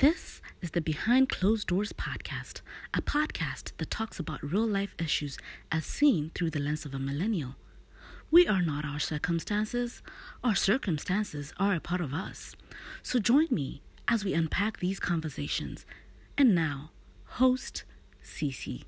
[0.00, 2.62] This is the Behind Closed Doors podcast,
[2.94, 5.36] a podcast that talks about real life issues
[5.70, 7.56] as seen through the lens of a millennial.
[8.30, 10.00] We are not our circumstances,
[10.42, 12.56] our circumstances are a part of us.
[13.02, 15.84] So join me as we unpack these conversations.
[16.38, 16.92] And now,
[17.36, 17.84] host
[18.24, 18.84] Cece.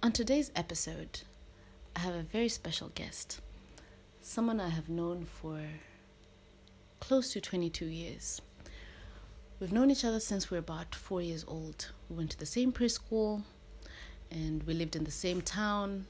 [0.00, 1.22] On today's episode,
[1.96, 3.40] I have a very special guest,
[4.20, 5.58] someone I have known for
[7.06, 8.40] close to 22 years.
[9.60, 11.90] We've known each other since we were about four years old.
[12.08, 13.42] We went to the same preschool
[14.30, 16.06] and we lived in the same town.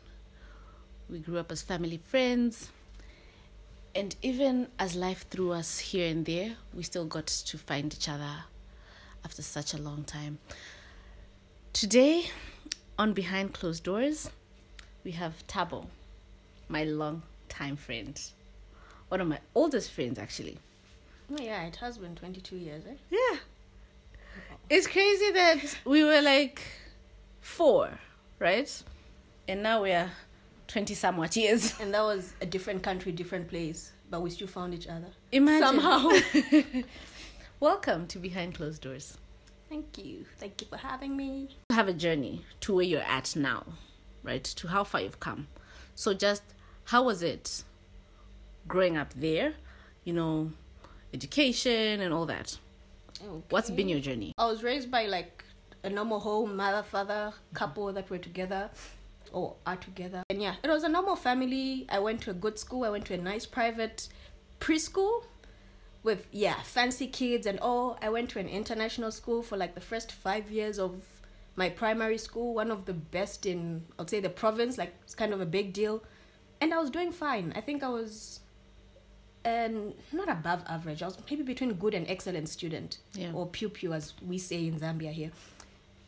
[1.11, 2.71] We grew up as family friends.
[3.97, 8.09] And even as life threw us here and there, we still got to find each
[8.09, 8.45] other
[9.25, 10.39] after such a long time.
[11.73, 12.27] Today,
[13.01, 14.31] on Behind Closed Doors,
[15.03, 15.87] we have Tabo,
[16.69, 18.21] my long time friend.
[19.09, 20.59] One of my oldest friends, actually.
[21.31, 22.95] Oh, yeah, it has been 22 years, eh?
[23.11, 23.39] Yeah.
[24.69, 26.61] It's crazy that we were like
[27.41, 27.91] four,
[28.39, 28.83] right?
[29.49, 30.11] And now we are
[30.69, 31.79] 20 somewhat years.
[31.81, 35.07] And that was a different country, different place, but we still found each other.
[35.33, 35.81] Imagine.
[35.81, 36.11] Somehow.
[37.61, 39.17] Welcome to Behind Closed Doors.
[39.71, 40.27] Thank you.
[40.39, 41.49] Thank you for having me.
[41.71, 43.65] You have a journey to where you're at now,
[44.23, 44.45] right?
[44.45, 45.49] To how far you've come.
[45.95, 46.43] So, just
[46.85, 47.65] how was it
[48.69, 49.55] growing up there?
[50.05, 50.53] You know,
[51.15, 52.59] education and all that.
[53.23, 53.45] Okay.
[53.49, 54.33] What's been your journey?
[54.37, 55.45] I was raised by like
[55.85, 58.71] a normal home, mother, father, couple that were together
[59.33, 60.23] or are together.
[60.29, 61.87] And yeah, it was a normal family.
[61.89, 62.85] I went to a good school.
[62.85, 64.09] I went to a nice private
[64.61, 65.25] preschool
[66.03, 67.99] with yeah, fancy kids and all.
[68.03, 71.03] I went to an international school for like the first 5 years of
[71.57, 75.33] my primary school, one of the best in I'd say the province, like it's kind
[75.33, 76.03] of a big deal.
[76.61, 77.53] And I was doing fine.
[77.55, 78.41] I think I was
[79.45, 81.03] and not above average.
[81.03, 83.33] I was maybe between good and excellent student, Yeah.
[83.33, 85.33] or pew pew as we say in Zambia here.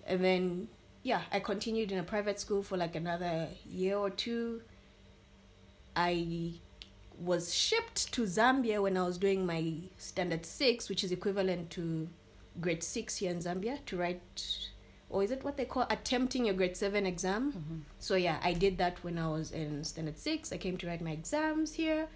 [0.06, 0.68] And then
[1.02, 4.62] yeah, I continued in a private school for like another year or two.
[5.94, 6.54] I
[7.18, 12.08] was shipped to Zambia when I was doing my standard six, which is equivalent to
[12.60, 14.68] grade six here in Zambia, to write,
[15.08, 17.52] or is it what they call attempting your grade seven exam?
[17.52, 17.78] Mm-hmm.
[17.98, 20.52] So yeah, I did that when I was in standard six.
[20.52, 22.08] I came to write my exams here,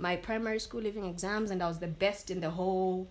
[0.00, 3.06] my primary school leaving exams, and I was the best in the whole.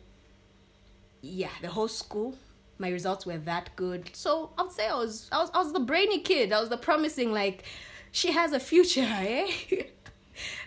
[1.21, 2.37] Yeah, the whole school.
[2.77, 4.09] My results were that good.
[4.13, 6.51] So I'd say I was I was I was the brainy kid.
[6.51, 7.63] I was the promising like,
[8.11, 9.47] she has a future, eh?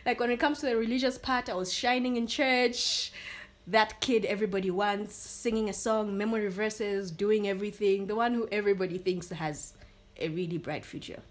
[0.06, 3.12] like when it comes to the religious part, I was shining in church.
[3.66, 8.06] That kid everybody wants, singing a song, memory verses, doing everything.
[8.06, 9.74] The one who everybody thinks has
[10.20, 11.22] a really bright future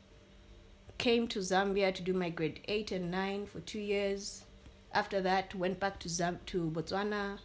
[0.98, 4.46] came to Zambia to do my grade 8 and 9 for 2 years.
[4.94, 7.40] After that, went back to Zam- to Botswana,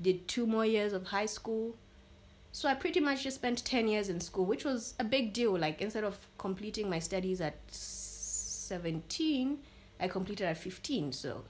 [0.00, 1.76] did 2 more years of high school.
[2.52, 5.58] So I pretty much just spent 10 years in school, which was a big deal.
[5.58, 9.58] Like instead of completing my studies at 17,
[10.00, 11.12] I completed at 15.
[11.12, 11.44] So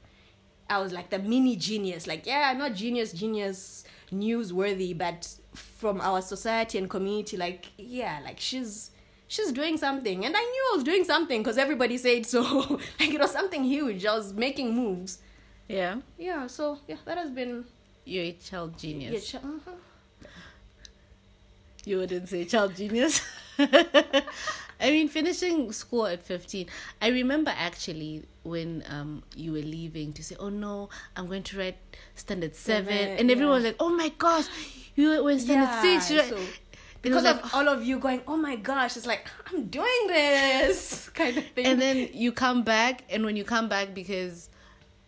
[0.69, 2.07] I was like the mini genius.
[2.07, 8.21] Like, yeah, I'm not genius, genius, newsworthy, but from our society and community, like, yeah,
[8.25, 8.91] like she's
[9.29, 10.25] she's doing something.
[10.25, 12.43] And I knew I was doing something because everybody said so.
[13.01, 14.05] like it was something huge.
[14.05, 15.19] I was making moves.
[15.69, 15.97] Yeah.
[16.19, 17.65] Yeah, so yeah, that has been
[18.05, 19.29] You're a child genius.
[19.31, 19.73] ch- uh-huh.
[21.85, 23.21] You wouldn't say child genius.
[23.59, 26.67] I mean, finishing school at 15.
[27.01, 31.59] I remember actually when um you were leaving to say, oh no, I'm going to
[31.59, 31.79] write
[32.15, 32.87] standard seven.
[32.93, 34.47] Seven, and everyone was like, oh my gosh,
[34.95, 36.11] you were in standard six.
[36.11, 38.57] you Yeah, were-" so It was because like, of all of you going, oh my
[38.57, 41.67] gosh, it's like I'm doing this kind of thing.
[41.67, 44.51] and then you come back, and when you come back, because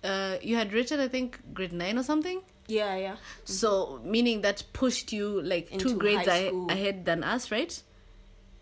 [0.05, 2.41] uh, you had written, I think, grade nine or something.
[2.69, 6.71] yeah, yeah, So, meaning that pushed you like Into two grades school.
[6.71, 7.83] ahead than us, right?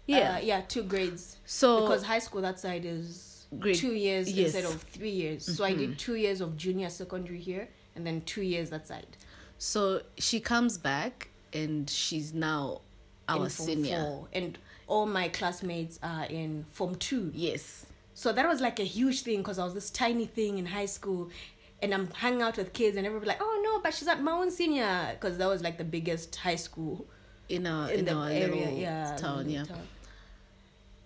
[0.07, 0.37] yeah, Yeah.
[0.37, 1.37] uh, yeah, two grades.
[1.45, 4.53] so, because high school that side is Grade- two years yes.
[4.55, 4.57] Mm-hmm.
[4.59, 5.57] instead of three years.
[5.57, 9.17] So I did two years of junior secondary here, and then two years that side.
[9.59, 12.81] So she comes back and she's now
[13.29, 14.03] our senior.
[14.03, 17.31] four, and all my classmates are in form two.
[17.35, 17.87] Yes.
[18.17, 20.87] So that was like a huge thing because I was this tiny thing in high
[20.87, 21.29] school,
[21.83, 24.51] and I'm hanging out with kids, and everybody like, oh no, but she's at Mount
[24.53, 27.07] Senior because that was like the biggest high school
[27.51, 29.65] In our in, in, our area, little yeah, town, yeah.
[29.65, 29.87] town.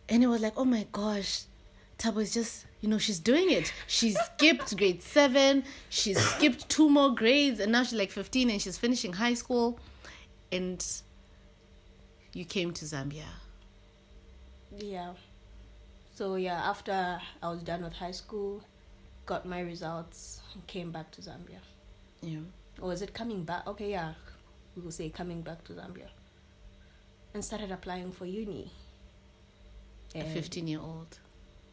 [0.08, 1.42] And it was like, oh my gosh,
[1.98, 3.72] Tabo is just you know, she's doing it.
[3.88, 8.62] She skipped grade seven, she skipped two more grades, and now she's like fifteen and
[8.62, 9.80] she's finishing high school.
[10.52, 10.80] And
[12.34, 13.24] you came to Zambia.
[14.78, 15.14] Yeah.
[16.20, 18.62] So yeah, after I was done with high school,
[19.24, 21.60] got my results, and came back to Zambia.
[22.20, 22.40] Yeah.
[22.78, 23.66] Or is it coming back?
[23.66, 24.12] Okay, yeah.
[24.76, 26.08] we will say, coming back to Zambia.
[27.32, 28.70] And started applying for uni.
[30.14, 31.18] A 15 year old.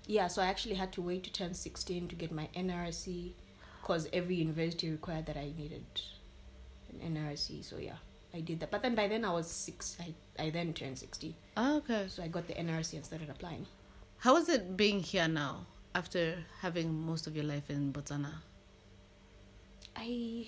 [0.06, 3.34] yeah, so I actually had to wait to turn 16 to get my NRC
[3.82, 5.84] because every university required that I needed
[6.90, 7.66] an NRC.
[7.66, 8.00] So yeah,
[8.34, 8.72] I did that.
[8.72, 9.98] But then by then I was six.
[10.00, 11.36] I, I then turned 16.
[11.58, 12.06] Oh, ah, okay.
[12.08, 13.66] So I got the NRC and started applying.
[14.20, 18.34] How is it being here now after having most of your life in Botswana?
[19.96, 20.48] I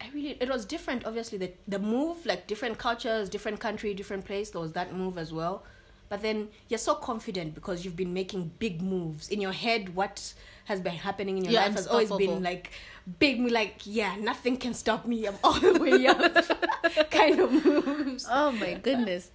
[0.00, 1.38] I really it was different obviously.
[1.38, 5.32] The the move like different cultures different country different place there was that move as
[5.32, 5.64] well.
[6.08, 9.28] But then you're so confident because you've been making big moves.
[9.30, 10.34] In your head what
[10.64, 12.70] has been happening in your You're life has always been like
[13.18, 15.26] big like yeah nothing can stop me.
[15.26, 17.10] I'm all the way up.
[17.10, 18.26] Kind of moves.
[18.30, 19.30] Oh my goodness.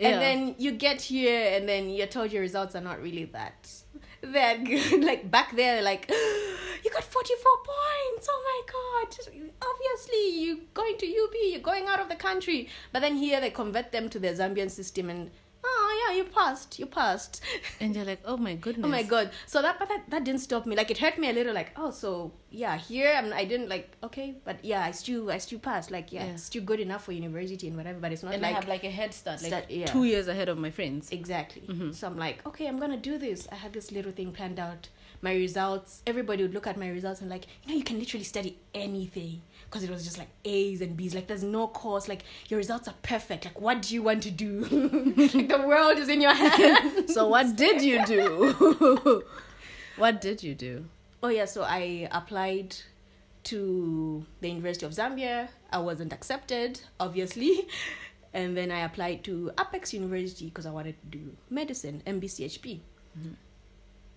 [0.00, 3.68] And then you get here and then you're told your results are not really that
[4.22, 5.04] that good.
[5.08, 6.08] Like back there like
[6.84, 8.28] you got 44 points.
[8.30, 9.16] Oh my god.
[9.62, 12.68] Obviously you're going to UB you're going out of the country.
[12.92, 15.30] But then here they convert them to the zambian system and
[15.70, 17.42] oh yeah you passed you passed
[17.80, 18.86] and you're like, oh my goodness.
[18.86, 21.28] oh my god so that but that, that didn't stop me like it hurt me
[21.30, 24.90] a little like oh so yeah here I'm, i didn't like okay but yeah i
[24.90, 26.32] still i still passed like yeah, Yeah.
[26.32, 28.68] it's still good enough for university and whatever but it's not And like I have
[28.68, 29.86] like a head start, like Start- yeah.
[29.86, 31.10] two years ahead of my friends.
[31.10, 31.62] Exactly.
[31.62, 31.94] Mhm.
[31.94, 33.46] So I'm like, okay, I'm gonna do this.
[33.52, 34.88] I had this little thing planned out.
[35.20, 36.02] My results.
[36.06, 39.42] Everybody would look at my results and like, you know, you can literally study anything
[39.68, 41.14] because it was just like A's and B's.
[41.14, 42.08] Like, there's no course.
[42.08, 43.44] Like, your results are perfect.
[43.44, 44.60] Like, what do you want to do?
[45.34, 47.12] like, the world is in your hands.
[47.14, 49.24] So what did you do?
[49.96, 50.84] what did you do?
[51.22, 51.46] oh yeah.
[51.46, 52.76] So I applied
[53.44, 55.48] to the University of Zambia.
[55.72, 57.68] I wasn't accepted, obviously.
[58.34, 62.80] And then I applied to Apex University because I wanted to do medicine, MBChB.
[63.18, 63.32] Mm-hmm.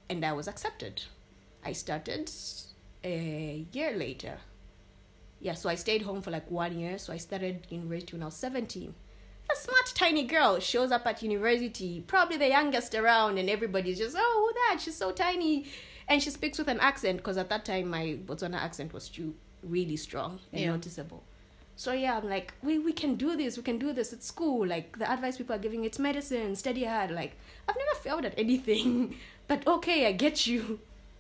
[0.10, 1.02] and I was accepted.
[1.66, 2.30] I started
[3.04, 4.38] a year later.
[5.42, 6.98] Yeah, so I stayed home for like one year.
[6.98, 8.94] So I started university when I was 17.
[9.52, 14.16] A smart tiny girl shows up at university, probably the youngest around, and everybody's just,
[14.18, 14.82] oh, who that?
[14.82, 15.66] She's so tiny.
[16.08, 19.34] And she speaks with an accent because at that time my Botswana accent was too
[19.64, 20.72] really strong and Yeah.
[20.72, 21.24] noticeable.
[21.76, 23.58] So yeah, I'm like, we we can do this.
[23.58, 24.68] We can do this at school.
[24.68, 27.12] Like the advice people are giving, it's medicine, study hard.
[27.12, 27.34] Like
[27.68, 29.16] I've never failed at anything,
[29.48, 30.80] but okay, I get you.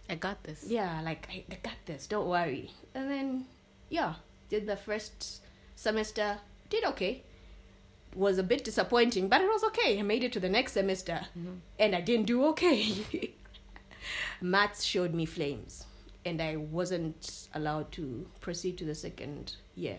[0.09, 0.65] I got this.
[0.67, 2.05] Yeah, like I, I got this.
[2.05, 2.69] Don't worry.
[2.93, 3.45] And then,
[3.91, 4.15] yeah,
[4.49, 5.41] did the first
[5.75, 6.39] semester.
[6.69, 7.23] Did okay.
[8.15, 9.99] Was a bit disappointing, but it was okay.
[9.99, 11.55] I made it to the next semester, mm-hmm.
[11.77, 12.95] and I didn't do okay.
[14.41, 15.85] Maths showed me flames,
[16.25, 19.97] and I wasn't allowed to proceed to the second year.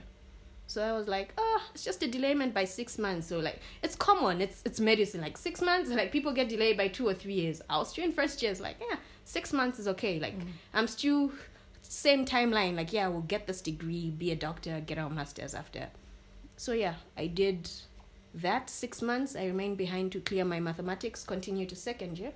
[0.67, 3.27] So I was like, oh, it's just a delayment by six months.
[3.27, 4.41] So like, it's common.
[4.41, 5.21] It's it's medicine.
[5.21, 7.61] Like six months, like people get delayed by two or three years.
[7.69, 8.51] I was still in first year.
[8.51, 10.19] It's like, yeah, six months is okay.
[10.19, 10.49] Like mm-hmm.
[10.73, 11.31] I'm still
[11.93, 12.75] same timeline.
[12.75, 15.89] Like yeah, we'll get this degree, be a doctor, get our masters after.
[16.57, 17.71] So yeah, I did
[18.35, 19.37] that six months.
[19.37, 22.33] I remained behind to clear my mathematics, continue to second year,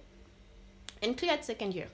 [1.03, 1.87] and cleared second year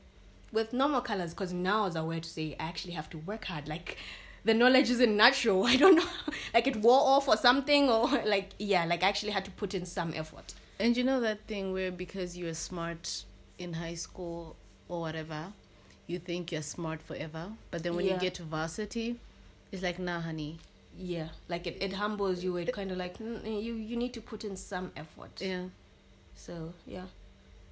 [0.50, 3.44] with normal colors because now I was aware to say I actually have to work
[3.44, 3.68] hard.
[3.68, 3.96] Like
[4.44, 5.64] the knowledge isn't natural.
[5.72, 6.10] I don't know,
[6.52, 9.72] like it wore off or something, or like yeah, like I actually had to put
[9.72, 10.54] in some effort.
[10.80, 13.24] And you know that thing where because you were smart
[13.58, 14.56] in high school
[14.88, 15.52] or whatever,
[16.12, 19.16] you think you're smart forever, but then when you get to varsity,
[19.72, 20.58] it's like, nah, honey.
[20.96, 22.56] Yeah, like it, it humbles you.
[22.58, 25.40] It kind of like mm, you you need to put in some effort.
[25.40, 25.64] Yeah.
[26.34, 27.06] So yeah.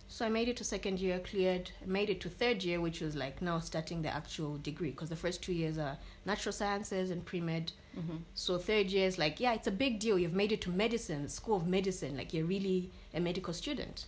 [0.09, 1.71] So I made it to second year, cleared.
[1.83, 5.09] I made it to third year, which was like now starting the actual degree because
[5.09, 7.73] the first two years are natural sciences and pre med.
[7.97, 8.17] Mm-hmm.
[8.35, 10.19] So third year is like, yeah, it's a big deal.
[10.19, 12.17] You've made it to medicine, school of medicine.
[12.17, 14.07] Like you're really a medical student,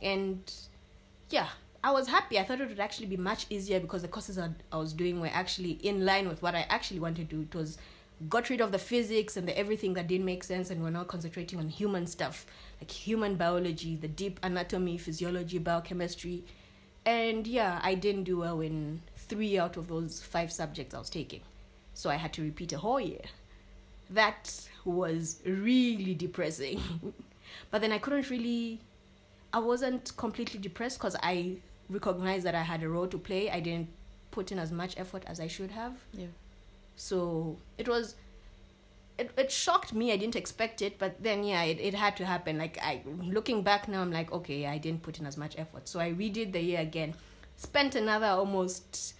[0.00, 0.40] and
[1.28, 1.48] yeah,
[1.84, 2.38] I was happy.
[2.38, 5.20] I thought it would actually be much easier because the courses I, I was doing
[5.20, 7.42] were actually in line with what I actually wanted to do.
[7.42, 7.78] It was
[8.28, 11.02] got rid of the physics and the everything that didn't make sense, and we're now
[11.04, 12.46] concentrating on human stuff
[12.80, 16.44] like human biology, the deep anatomy, physiology, biochemistry,
[17.04, 21.10] and yeah, I didn't do well in three out of those five subjects I was
[21.10, 21.40] taking.
[21.94, 23.22] So I had to repeat a whole year.
[24.10, 26.80] That was really depressing.
[27.70, 28.80] but then I couldn't really,
[29.52, 31.56] I wasn't completely depressed because I
[31.92, 33.50] recognized that I had a role to play.
[33.50, 33.88] I didn't
[34.30, 35.94] put in as much effort as I should have.
[36.12, 36.26] Yeah.
[36.96, 38.16] So it was,
[39.18, 40.12] it, it shocked me.
[40.12, 42.58] I didn't expect it, but then yeah, it, it had to happen.
[42.58, 45.88] Like I, looking back now, I'm like, okay, I didn't put in as much effort.
[45.88, 47.14] So I redid the year again,
[47.56, 49.14] spent another almost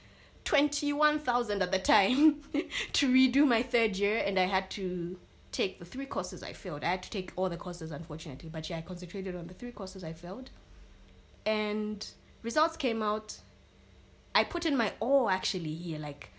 [0.45, 2.41] twenty-one thousand at the time
[2.95, 5.19] to redo my third year, and I had to
[5.53, 6.83] take the three courses I failed.
[6.83, 9.73] I had to take all the courses, unfortunately, but yeah, I concentrated on the three
[9.73, 10.51] courses I failed,
[11.47, 12.07] and
[12.43, 13.39] results came out.
[14.35, 16.31] I put in my all actually here, like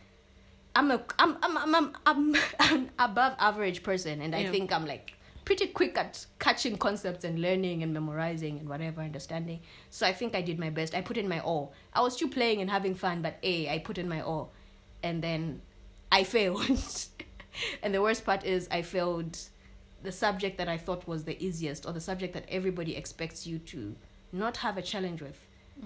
[0.75, 4.51] I'm a I'm I'm I'm I'm, I'm an above average person, and I Yeah.
[4.51, 5.13] think I'm like
[5.45, 9.60] pretty quick at catching concepts and learning and memorizing and whatever understanding.
[9.89, 10.95] So I think I did my best.
[10.95, 11.74] I put in my all.
[11.93, 14.51] I was still playing and having fun, but a I put in my all,
[15.03, 15.62] and then
[16.12, 16.81] I failed.
[17.83, 19.38] and the worst part is I failed
[20.01, 23.60] the subject that I thought was the easiest, or the subject that everybody expects you
[23.60, 23.95] to
[24.31, 25.39] not have a challenge with.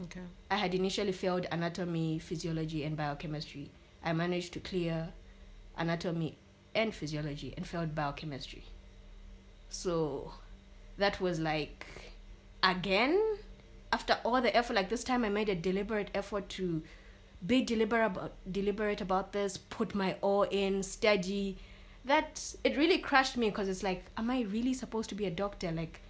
[0.03, 0.21] Okay.
[0.51, 3.71] I had initially failed anatomy, physiology, and biochemistry.
[4.03, 5.09] I managed to clear
[5.77, 6.37] anatomy
[6.75, 8.63] and physiology and failed biochemistry.
[9.69, 10.33] So
[10.97, 11.85] that was like,
[12.63, 13.37] again,
[13.91, 16.83] after all the effort, like this time I made a deliberate effort to
[17.45, 21.57] be deliberate about, deliberate about this, put my all in, study.
[22.05, 25.31] That it really crushed me because it's like, am I really supposed to be a
[25.31, 25.71] doctor?
[25.71, 26.01] Like,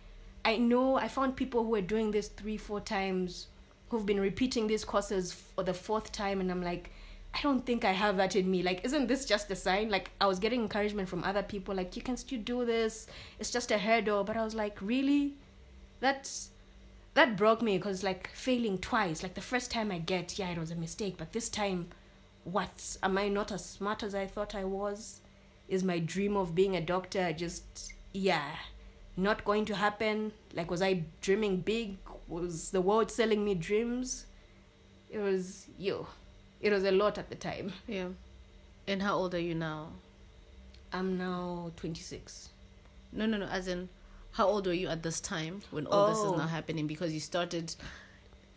[0.46, 3.48] I know I found people who are doing this three, four times,
[3.90, 6.92] who've been repeating these courses for the fourth time, and I'm like,
[7.34, 8.64] I don't think I have that in me.
[8.64, 9.90] Like, isn't this just a sign?
[9.90, 13.08] Like, I was getting encouragement from other people, like, you can still do this.
[13.40, 14.24] It's just a hurdle.
[14.24, 15.36] But I was like, really?
[16.00, 16.50] That's
[17.18, 19.24] that broke me because like failing twice.
[19.24, 21.88] Like the first time I get, yeah, it was a mistake, but this time,
[22.44, 22.98] what?
[23.02, 25.22] Am I not as smart as I thought I was?
[25.68, 28.52] Is my dream of being a doctor just yeah,
[29.18, 30.32] not going to happen?
[30.54, 31.98] Like, was I dreaming big?
[32.28, 34.26] Was the world selling me dreams?
[35.10, 36.08] It was yo.
[36.60, 37.72] It was a lot at the time.
[37.88, 38.08] Yeah.
[38.88, 39.90] And how old are you now?
[40.94, 42.50] I'm now 26.
[43.14, 43.46] No, no, no.
[43.46, 43.90] As in,
[44.32, 46.34] how old were you at this time when all this Oh.
[46.34, 46.88] is now happening?
[46.88, 47.74] Because you started,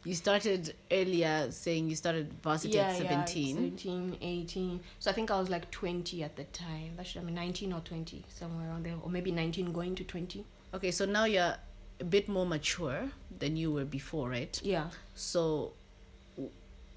[0.05, 3.57] you started earlier saying you started varsity at seventeen.
[3.57, 4.81] 17, 18.
[4.99, 6.97] So I think I was like 20 at the time.
[6.97, 8.97] That should have been 19 or 20, somewhere around there.
[9.03, 10.45] Or maybe 19 going to 20.
[10.75, 11.55] okay, so now you're
[12.01, 14.61] a bit more mature than you were before, right?
[14.65, 14.89] Yeah.
[15.15, 15.73] So,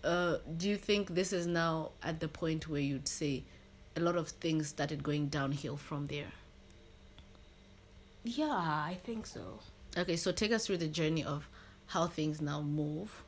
[0.03, 3.43] uh, do you think this is now at the point where you'd say
[3.95, 6.31] a lot of things started going downhill from there?
[8.23, 9.59] Yeah, I think so.
[9.97, 11.47] Okay, so take us through the journey of
[11.87, 13.23] how things now move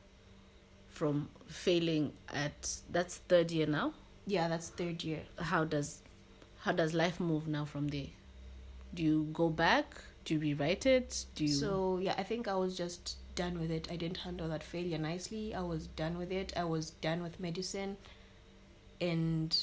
[0.88, 3.92] from failing at that's third year now.
[4.26, 5.20] Yeah, that's third year.
[5.38, 6.02] How does
[6.60, 8.08] how does life move now from there?
[8.94, 9.94] Do you go back?
[10.26, 11.24] Do you rewrite it?
[11.36, 13.86] Do you So yeah, I think I was just done with it.
[13.90, 15.54] I didn't handle that failure nicely.
[15.54, 16.52] I was done with it.
[16.56, 17.96] I was done with medicine,
[19.00, 19.56] and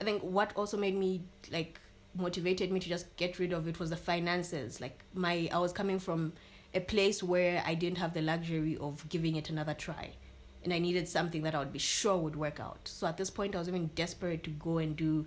[0.00, 1.80] I think what also made me like
[2.14, 4.80] motivated me to just get rid of it was the finances.
[4.80, 6.32] Like my, I was coming from
[6.72, 10.10] a place where I didn't have the luxury of giving it another try,
[10.62, 12.78] and I needed something that I would be sure would work out.
[12.84, 15.26] So at this point, I was even desperate to go and do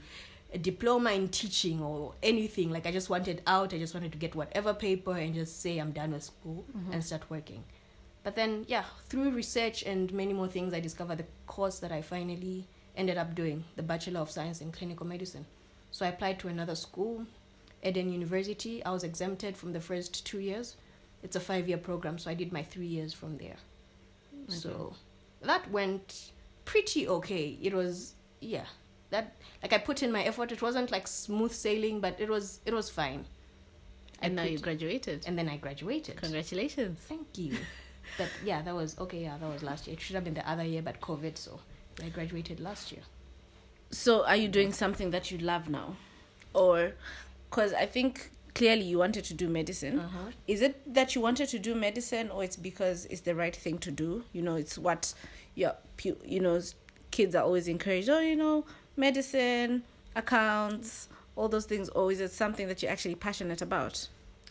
[0.53, 2.71] a diploma in teaching or anything.
[2.71, 3.73] Like I just wanted out.
[3.73, 6.93] I just wanted to get whatever paper and just say I'm done with school mm-hmm.
[6.93, 7.63] and start working.
[8.23, 12.01] But then, yeah, through research and many more things, I discovered the course that I
[12.01, 15.45] finally ended up doing, the Bachelor of Science in Clinical Medicine.
[15.91, 17.25] So I applied to another school,
[17.81, 18.83] Eden University.
[18.83, 20.75] I was exempted from the first two years.
[21.23, 23.55] It's a five year program, so I did my three years from there.
[24.47, 24.93] So
[25.41, 26.31] that went
[26.65, 27.57] pretty okay.
[27.61, 28.65] It was, yeah,
[29.09, 30.51] that like I put in my effort.
[30.51, 33.25] It wasn't like smooth sailing, but it was it was fine.
[34.21, 35.25] and now put- you graduated.
[35.27, 36.17] And then I graduated.
[36.17, 36.99] Congratulations.
[37.07, 37.57] Thank you.
[38.17, 39.23] but yeah, that was okay.
[39.23, 39.95] Yeah, that was last year.
[39.95, 41.37] It should have been the other year, but COVID.
[41.37, 41.59] So
[42.03, 43.01] I graduated last year.
[43.91, 45.95] So, are you doing something that you love now,
[46.53, 46.93] or
[47.49, 49.99] because I think clearly you wanted to do medicine?
[49.99, 50.29] Uh-huh.
[50.47, 53.79] Is it that you wanted to do medicine, or it's because it's the right thing
[53.79, 54.23] to do?
[54.31, 55.13] You know, it's what
[55.55, 55.73] your
[56.23, 56.61] you know
[57.09, 58.09] kids are always encouraged.
[58.09, 58.65] Oh, you know,
[58.95, 59.83] medicine,
[60.15, 61.89] accounts, all those things.
[61.89, 64.07] Or is it something that you're actually passionate about?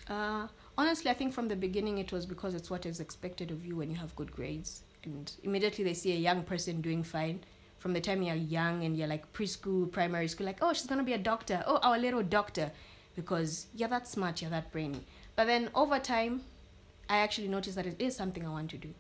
[0.08, 3.64] Uh, honestly, I think from the beginning it was because it's what is expected of
[3.64, 7.40] you when you have good grades, and immediately they see a young person doing fine.
[7.78, 11.04] From the time you're young and you're like preschool, primary school, like oh she's gonna
[11.04, 12.72] be a doctor, oh our little doctor,
[13.14, 15.04] because you're that smart, you're that brainy.
[15.36, 16.42] But then over time,
[17.08, 18.92] I actually noticed that it is something I want to do.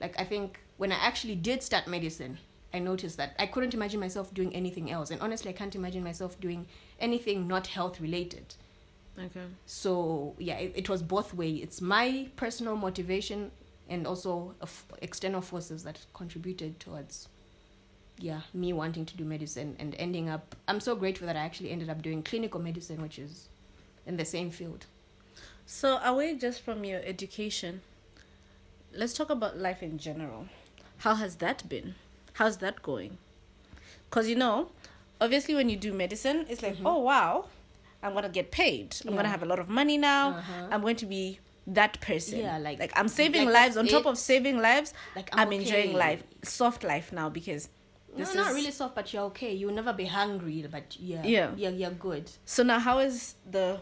[0.00, 2.38] Like I think when I actually did start medicine,
[2.74, 6.02] I noticed that I couldn't imagine myself doing anything else, and honestly, I can't imagine
[6.02, 6.66] myself doing
[7.00, 8.54] anything not health related.
[9.18, 9.44] Okay.
[9.66, 11.50] So yeah, it, it was both way.
[11.50, 13.50] It's my personal motivation
[13.88, 17.28] and also f- external forces that contributed towards
[18.18, 20.56] yeah me wanting to do medicine and ending up.
[20.66, 23.48] I'm so grateful that I actually ended up doing clinical medicine, which is
[24.06, 24.86] in the same field.
[25.66, 27.82] So, away just from your education,
[28.92, 30.46] let's talk about life in general.
[30.98, 31.94] How has that been?
[32.34, 33.18] How's that going?
[34.08, 34.70] Because, you know,
[35.20, 37.46] obviously, when you do medicine, it's like, oh, wow,
[38.02, 38.96] I'm going to get paid.
[39.06, 40.30] I'm going to have a lot of money now.
[40.30, 40.68] Uh-huh.
[40.70, 42.40] I'm going to be that person.
[42.40, 43.76] Yeah, like- like I'm saving like lives.
[43.76, 44.08] On top it.
[44.08, 47.68] of saving lives, Like, I'm, I'm enjoying life, soft life now because
[48.16, 49.54] This no, not really soft, but you're okay.
[49.54, 51.50] You'll never be hungry, but yeah, Yeah.
[51.56, 52.30] yeah, you're good.
[52.44, 53.78] So now, how is the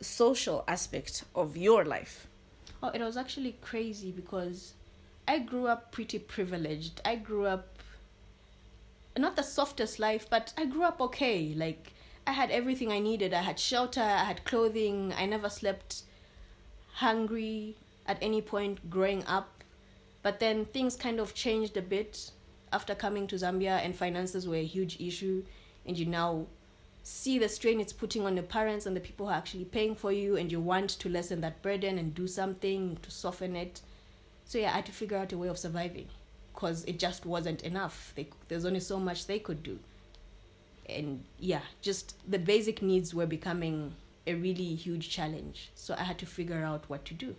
[0.00, 2.26] social aspect of your life?
[2.82, 4.74] Oh, it was actually crazy because
[5.28, 7.00] I grew up pretty privileged.
[7.04, 7.71] I grew up
[9.18, 11.54] not the softest life, but I grew up okay.
[11.54, 11.92] Like
[12.26, 13.34] I had everything I needed.
[13.34, 15.12] I had shelter, I had clothing.
[15.16, 16.02] I never slept
[16.94, 17.76] hungry
[18.06, 19.64] at any point growing up.
[20.22, 22.30] But then things kind of changed a bit
[22.72, 25.44] after coming to Zambia and finances were a huge issue
[25.84, 26.46] and you now
[27.02, 29.94] see the strain it's putting on the parents and the people who are actually paying
[29.94, 33.80] for you and you want to lessen that burden and do something to soften it
[34.44, 36.06] so yeah i had to figure out a way of surviving
[36.52, 38.12] because it just wasn't enough.
[38.14, 39.78] They, there's only so much they could do.
[40.88, 43.94] And yeah just the basic needs were becoming
[44.26, 45.70] a really huge challenge.
[45.74, 47.36] So i had to figure out what to do.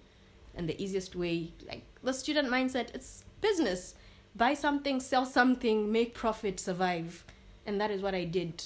[0.55, 3.95] And the easiest way like the student mindset it's business.
[4.35, 7.23] Buy something sell something make profit survive.
[7.65, 8.63] And that is what i did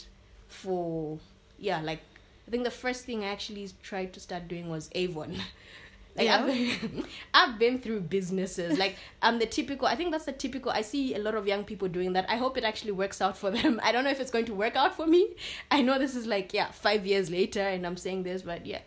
[0.48, 1.20] for
[1.60, 2.01] yeah like
[2.48, 5.36] i think the first thing i actually tried to start doing was avon
[6.18, 6.38] like Yeah.
[6.40, 8.78] I've, been, I've been through businesses.
[8.80, 11.64] Like i'm the typical i think that's the typical i see a lot of young
[11.64, 12.26] people doing that.
[12.30, 13.80] I hope it actually works out for them.
[13.84, 15.36] I don't know if it's going to work out for me.
[15.72, 18.80] I know this is like yeah five years later and i'm saying this but yeah.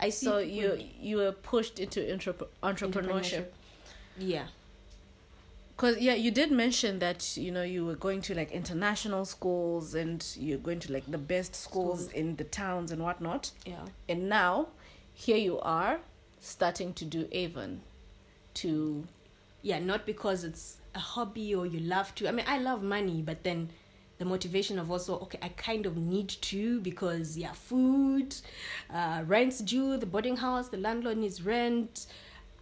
[0.00, 3.46] I see So you you were pushed into entrep- entrepreneurship.
[4.18, 4.46] yeah.
[5.76, 9.94] Cause yeah, you did mention that you know you were going to like international schools
[9.94, 12.12] and you're going to like the best schools Schools.
[12.12, 13.50] in the towns and whatnot.
[13.66, 13.84] yeah.
[14.08, 14.68] And now,
[15.12, 16.00] here you are,
[16.46, 17.80] starting to do Avon,
[18.54, 19.06] to
[19.62, 22.28] yeah not because it's a hobby or you love to.
[22.28, 23.70] I mean i love money but then
[24.18, 28.34] the motivation of also okay i kind of need to because yeah food
[28.90, 32.06] uh rent's due the boarding house the landlord needs rent.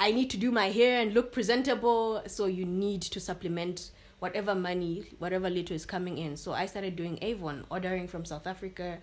[0.01, 2.21] I need to do my hair and look presentable.
[2.27, 6.37] So you need to supplement whatever money whatever little is coming in.
[6.37, 8.99] So i started doing avon ordering from south africa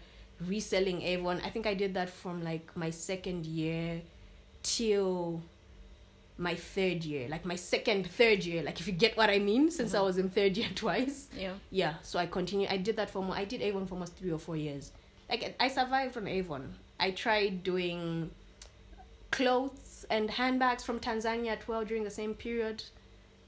[0.47, 1.39] reselling avon.
[1.45, 4.01] I think i did that from like my second year
[4.63, 5.41] till
[6.37, 9.69] my third year, like my second, third year, like if you get what I mean,
[9.69, 10.07] since I uh-huh.
[10.07, 11.29] was in third year twice.
[11.37, 11.53] yeah.
[11.69, 12.67] Yeah, so I continue.
[12.69, 13.35] I did that for more.
[13.35, 14.91] I did Avon for almost three or four years.
[15.29, 16.73] Like I survived on Avon.
[16.99, 18.31] I tried doing
[19.31, 22.83] clothes and handbags from Tanzania as well during the same period.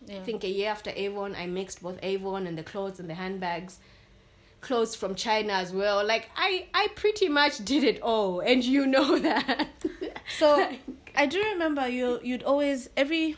[0.08, 0.18] Yeah.
[0.18, 3.14] I think a year after Avon, I mixed both Avon and the clothes and the
[3.16, 3.80] handbags.
[4.62, 6.06] Clothes from China as well.
[6.06, 9.68] Like I, I pretty much did it all, and you know that.
[10.38, 10.70] So
[11.16, 13.36] I do remember you you'd always every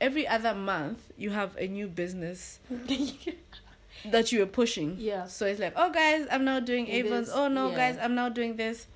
[0.00, 2.58] every other month you have a new business
[4.10, 4.96] that you were pushing.
[4.98, 5.26] Yeah.
[5.26, 7.28] So it's like, oh guys, I'm now doing It Avons.
[7.28, 7.76] is, Oh no, yeah.
[7.76, 8.86] guys, I'm now doing this.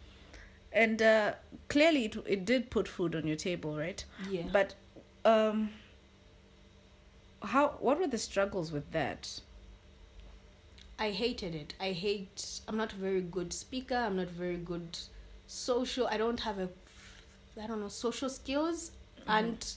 [0.72, 1.34] And uh,
[1.68, 4.04] clearly, it it did put food on your table, right?
[4.30, 4.42] yeah.
[4.52, 4.74] But
[5.24, 5.70] um,
[7.42, 7.76] how?
[7.80, 9.40] What were the struggles with that?
[10.98, 11.74] I hated it.
[11.80, 12.60] I hate.
[12.68, 13.94] I'm not a very good speaker.
[13.96, 14.98] I'm not very good
[15.46, 16.06] social.
[16.08, 16.68] I don't have a,
[17.62, 19.30] I don't know, social skills, mm-hmm.
[19.30, 19.74] and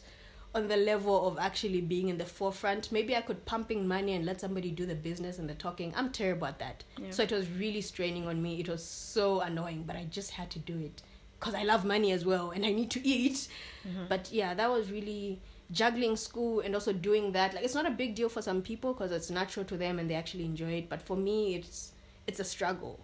[0.56, 2.92] on the level of actually being in the forefront.
[2.92, 5.94] Maybe I could pumping money and let somebody do the business and the talking.
[5.96, 6.84] I'm terrible at that.
[6.98, 7.12] Yeah.
[7.12, 8.60] So it was really straining on me.
[8.60, 11.04] It was so annoying, but I just had to do it
[11.40, 13.48] because I love money as well and I need to eat.
[13.88, 14.06] Mm-hmm.
[14.10, 15.40] But yeah, that was really
[15.72, 17.54] juggling school and also doing that.
[17.54, 20.10] Like it's not a big deal for some people because it's natural to them and
[20.10, 20.90] they actually enjoy it.
[20.90, 21.92] But for me, it's
[22.28, 23.00] it's a struggle.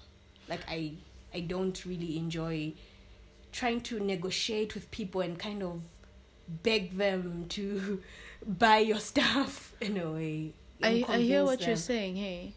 [0.50, 0.94] Like I
[1.34, 2.74] I don't really enjoy
[3.56, 5.82] trying to negotiate with people and kind of
[6.64, 8.02] beg them to
[8.46, 10.54] buy your stuff in a way.
[10.84, 12.18] I I hear what you're saying.
[12.18, 12.54] Hey,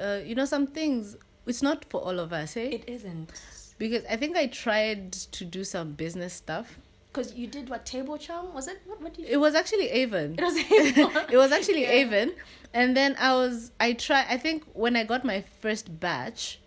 [0.00, 1.16] uh, you know some things.
[1.46, 2.70] It's not for all of us, hey.
[2.78, 3.30] It isn't.
[3.78, 6.78] because I think I tried to do some business stuff.
[7.12, 8.80] Because you did what table charm was it?
[8.86, 9.30] What, what did you?
[9.30, 10.34] It was actually Avon.
[10.38, 11.24] It was Avon.
[11.34, 12.00] it was actually Yeah.
[12.00, 12.32] Avon,
[12.72, 14.24] and then I was I try.
[14.28, 16.60] I think when I got my first batch,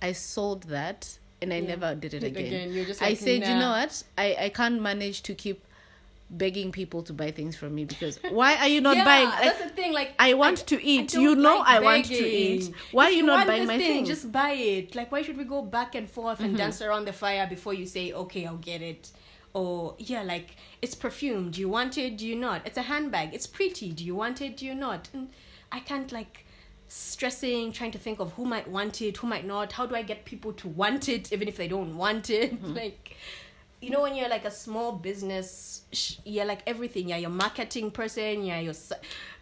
[0.00, 1.66] I sold that, and I Yeah.
[1.74, 2.46] never did it again.
[2.46, 4.02] Again, you're just I like, said, you know what?
[4.16, 5.62] I I can't manage to keep
[6.28, 9.28] begging people to buy things from me because why are you not yeah, buying?
[9.28, 9.92] That's Like, the thing.
[9.92, 11.14] Like I want to eat.
[11.14, 12.70] You know like I want to eat.
[12.90, 14.08] Why If are you not want buying my thing, things?
[14.08, 14.94] Just buy it.
[14.94, 16.56] Like why should we go back and forth and Mm-hmm.
[16.56, 19.10] dance around the fire before you say okay, I'll get it?
[19.54, 21.50] Or yeah, like it's perfume.
[21.50, 22.18] Do you want it?
[22.18, 22.66] Do you not?
[22.66, 23.32] It's a handbag.
[23.34, 23.92] It's pretty.
[23.92, 24.56] Do you want it?
[24.56, 25.08] Do you not?
[25.12, 25.28] And
[25.70, 26.45] I can't like
[26.88, 29.72] stressing trying to think of who might want it who might not.
[29.72, 32.54] How do i get people to want it even if they don't want it?
[32.54, 32.74] Mm-hmm.
[32.82, 33.16] like
[33.80, 35.82] you know when you're like a small business
[36.24, 37.08] you're like everything.
[37.08, 38.74] You're your marketing person you're your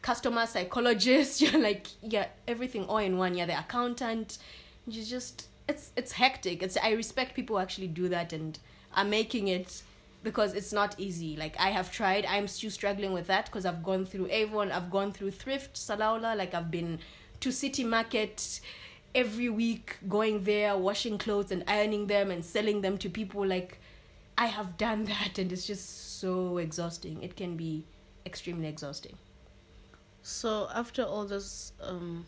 [0.02, 3.35] customer psychologist you're like you're everything all in one.
[3.35, 4.38] You're the accountant.
[4.87, 6.62] You just it's it's hectic.
[6.62, 8.59] It's i respect people who actually do that and
[8.96, 9.83] are making it
[10.24, 11.37] because it's not easy.
[11.37, 14.90] Like I have tried, I'm still struggling with that because I've gone through Avon, I've
[14.90, 16.98] gone through Thrift, Salaula, like I've been
[17.44, 18.61] to City Market
[19.14, 23.46] every week, going there, washing clothes and ironing them and selling them to people.
[23.46, 23.78] Like
[24.38, 27.22] I have done that and it's just so exhausting.
[27.22, 27.85] It can be
[28.24, 29.18] extremely exhausting.
[30.22, 32.24] So after all those um,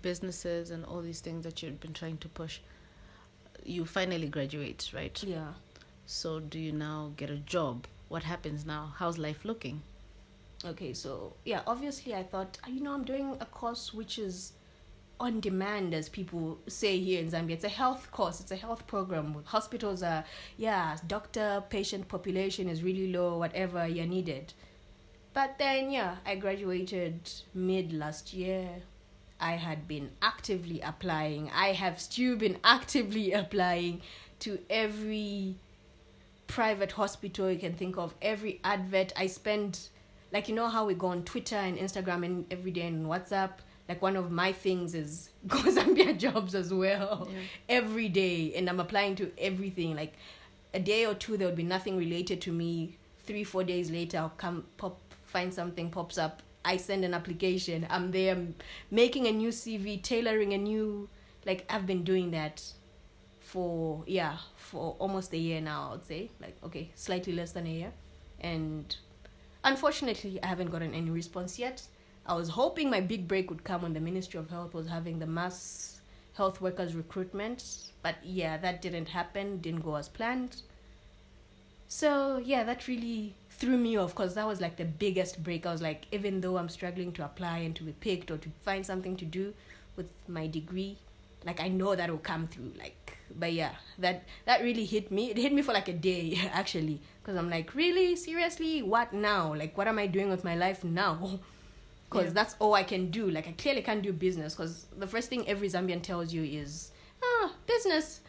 [0.00, 2.60] businesses and all these things that you've been trying to push,
[3.62, 5.22] you finally graduate, right?
[5.22, 5.52] Yeah.
[6.06, 7.86] So do you now get a job?
[8.08, 8.94] What happens now?
[8.96, 9.82] How's life looking?
[10.64, 14.52] Okay, so yeah, obviously I thought, "Ah, you know, I'm doing a course which is
[15.20, 17.52] on demand, as people say here in Zambia.
[17.52, 19.42] It's a health course, it's a health program.
[19.44, 20.24] Hospitals are,
[20.56, 24.54] yeah, doctor patient population is really low, whatever you're needed.
[25.32, 28.68] But then, yeah, I graduated mid last year.
[29.38, 31.50] I had been actively applying.
[31.54, 34.02] I have still been actively applying
[34.40, 35.56] to every
[36.46, 39.12] private hospital you can think of, every advert.
[39.16, 39.78] I spend,
[40.32, 43.50] like, you know how we go on Twitter and Instagram and every day and WhatsApp?
[43.88, 47.28] Like, one of my things is go Zambia jobs as well.
[47.30, 47.38] Yeah.
[47.68, 48.54] Every day.
[48.54, 49.96] And I'm applying to everything.
[49.96, 50.14] Like,
[50.72, 52.96] a day or two, there would be nothing related to me.
[53.24, 56.42] Three, four days later, I'll come, pop, find something pops up.
[56.64, 57.86] I send an application.
[57.90, 58.36] I'm there
[58.90, 61.08] making a new CV, tailoring a new,
[61.46, 62.62] like, I've been doing that
[63.50, 67.70] for yeah for almost a year now i'd say like okay slightly less than a
[67.70, 67.92] year
[68.38, 68.96] and
[69.64, 71.82] unfortunately i haven't gotten any response yet.
[72.26, 75.18] I was hoping my big break would come when the ministry of health was having
[75.18, 76.00] the mass
[76.34, 77.64] health workers recruitment
[78.02, 80.62] but yeah that didn't happen didn't go as planned.
[81.88, 85.66] So yeah that really threw me off because that was like the biggest break.
[85.66, 88.48] I was like even though i'm struggling to apply and to be picked or to
[88.62, 89.54] find something to do
[89.96, 90.96] with my degree
[91.44, 95.30] like i know that will come through like but yeah that that really hit me.
[95.30, 98.16] It hit me for like a day actually because i'm like really?
[98.16, 98.82] Seriously?
[98.82, 99.54] What now?
[99.54, 101.38] Like what am i doing with my life now?
[102.10, 102.32] Because Yeah.
[102.32, 103.30] that's all i can do.
[103.30, 106.90] Like i clearly can't do business because the first thing every zambian tells you is
[107.22, 108.20] ah business.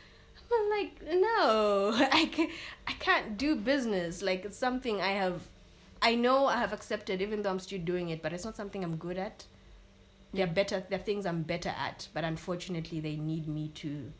[0.54, 2.52] I'm like no i can't,
[2.88, 4.22] i can't do business.
[4.22, 5.42] Like it's something i have
[6.04, 8.84] i know i have accepted even though i'm still doing it but it's not something
[8.84, 9.46] i'm good at.
[10.34, 14.12] They're better they're things i'm better at but unfortunately they need me to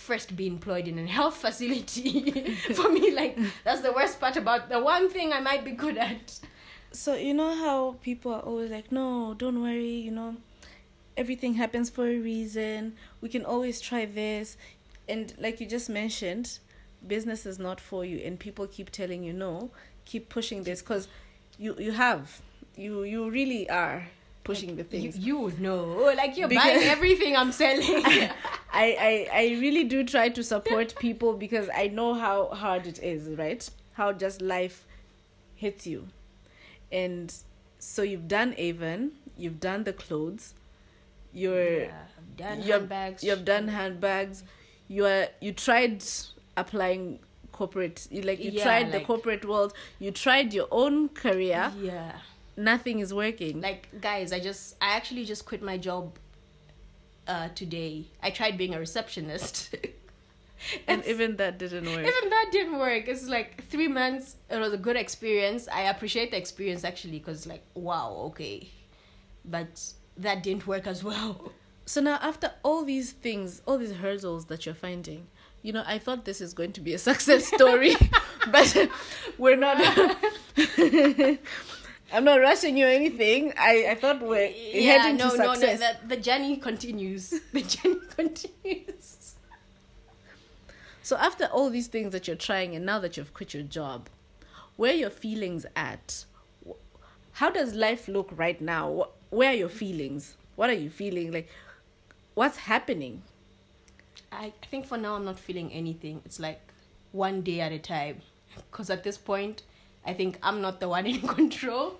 [0.00, 4.68] first be employed in a health facility for me like that's the worst part about
[4.68, 6.40] the one thing i might be good at
[6.92, 10.36] So you know how people are always like, no, don't worry, you know,
[11.16, 12.94] everything happens for a reason.
[13.20, 14.56] We can always try this.
[15.08, 16.58] And like you just mentioned,
[17.06, 19.70] business is not for you and people keep telling you no,
[20.04, 21.08] keep pushing this cuz
[21.58, 22.40] you you have
[22.76, 24.08] you you really are
[24.44, 25.18] pushing the things.
[25.18, 26.12] you would know.
[26.16, 28.02] Like you're Because- buying everything i'm selling.
[28.72, 33.02] I, I I really do try to support people because I know how hard it
[33.02, 33.68] is, right?
[33.94, 34.86] How just life
[35.56, 36.08] hits you.
[36.92, 37.32] And
[37.78, 40.54] so you've done Avon, you've done the clothes,
[41.32, 41.92] you're yeah,
[42.36, 43.22] done you have- handbags.
[43.24, 44.42] you've done handbags,
[44.88, 46.02] you are you tried
[46.56, 47.18] applying
[47.52, 52.12] corporate you like you Yeah, tried the corporate world, you tried your own career, yeah
[52.64, 53.60] nothing is working.
[53.60, 56.18] like guys i just i actually just quit my job
[57.26, 59.74] uh today i tried being a receptionist
[60.88, 62.06] and even that didn't work.
[62.06, 66.30] even that didn't work it's like three months it was a good experience i appreciate
[66.30, 68.68] the experience actually because like wow okay
[69.44, 71.52] but that didn't work as well
[71.90, 75.26] So now, after all these things, all these hurdles that you're finding,
[75.62, 77.96] you know, I thought this is going to be a success story,
[78.52, 78.88] but
[79.38, 79.76] we're not.
[82.12, 83.52] I'm not rushing you or anything.
[83.58, 85.80] I, I thought we're heading no to no no success.
[85.80, 89.34] the, the journey continues the journey continues
[91.02, 94.08] So after all these things that you're trying, and now that you've quit your job,
[94.76, 96.24] where are your feelings at?
[97.32, 99.08] How does life look right now?
[99.30, 100.36] Where are your feelings?
[100.56, 101.32] What are you feeling?
[101.32, 101.48] Like,
[102.34, 103.22] what's happening?
[104.32, 106.22] I I think for now I'm not feeling anything.
[106.24, 106.60] It's like
[107.12, 108.22] one day at a time.
[108.70, 109.62] Because at this point,
[110.04, 111.98] I think I'm not the one in control.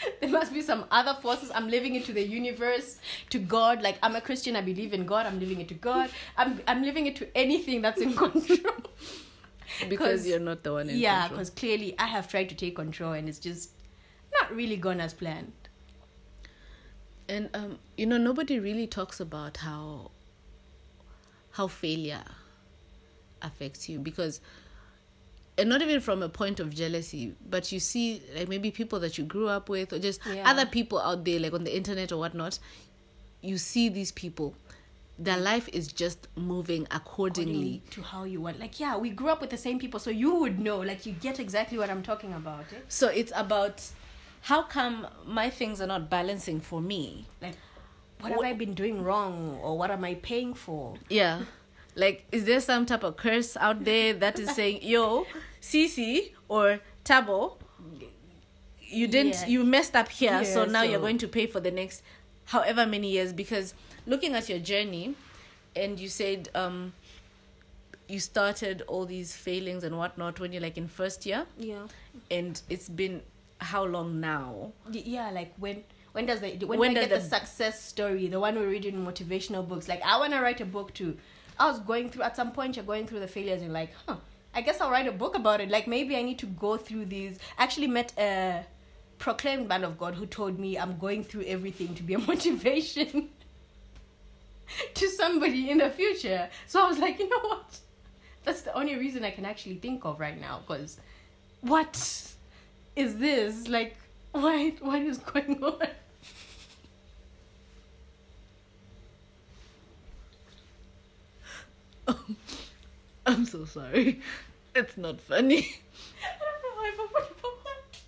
[0.20, 1.50] there must be some other forces.
[1.54, 2.98] I'm leaving it to the universe,
[3.30, 3.82] to God.
[3.82, 5.26] Like I'm a Christian, I believe in God.
[5.26, 6.10] I'm leaving it to God.
[6.36, 8.74] I'm I'm leaving it to anything that's in control.
[9.88, 13.12] because you're not the one in yeah, because clearly I have tried to take control
[13.12, 13.70] and it's just
[14.32, 15.52] not really gone as planned.
[17.28, 20.10] And um, you know, nobody really talks about how
[21.52, 22.24] how failure
[23.42, 24.40] affects you because
[25.58, 29.18] and not even from a point of jealousy, but you see like maybe people that
[29.18, 30.48] you grew up with or just Yeah.
[30.50, 32.58] other people out there like on the internet or whatnot,
[33.42, 34.54] you see these people
[35.18, 37.82] their life is just moving accordingly.
[37.90, 38.58] to how you want.
[38.58, 40.78] Like, yeah, we grew up with the same people, so you would know.
[40.78, 42.64] Like, you get exactly what I'm talking about.
[42.72, 42.76] Eh?
[42.88, 43.82] So it's about
[44.40, 47.26] how come my things are not balancing for me?
[47.40, 47.56] Like,
[48.20, 50.94] what have I been doing wrong, or what am I paying for?
[51.08, 51.42] Yeah.
[51.94, 55.26] Like, is there some type of curse out there that is saying, yo,
[55.60, 57.56] Cece or Tabo,
[58.80, 59.46] you didn't, Yeah.
[59.46, 62.02] you messed up here, so Yeah, now you're going to pay for the next
[62.46, 63.32] however many years?
[63.32, 63.74] Because
[64.06, 65.14] looking at your journey,
[65.76, 66.92] and you said, um,
[68.08, 71.86] you started all these failings and whatnot when you're like in first year, Yeah.
[72.30, 73.22] and it's been
[73.58, 74.72] how long now?
[74.90, 78.28] Yeah, like when when does the when, When do I get the the- success story?
[78.28, 79.88] The one we read in motivational books.
[79.88, 81.16] Like I want to write a book too.
[81.58, 82.76] I was going through at some point.
[82.76, 84.16] You're going through the failures and like, huh?
[84.54, 85.70] I guess I'll write a book about it.
[85.70, 87.38] Like maybe I need to go through these.
[87.58, 88.64] I actually met a
[89.18, 93.30] proclaimed man of God who told me I'm going through everything to be a motivation
[94.94, 96.48] to somebody in the future.
[96.66, 97.78] So I was like, you know what?
[98.44, 100.60] That's the only reason I can actually think of right now.
[100.66, 100.98] Because
[101.60, 101.96] what
[102.96, 103.68] is this?
[103.68, 103.96] Like,
[104.32, 104.82] what?
[104.82, 105.86] What is going on?
[113.26, 114.20] I'm so sorry.
[114.74, 115.76] It's not funny.
[116.24, 118.00] I don't know why I about that.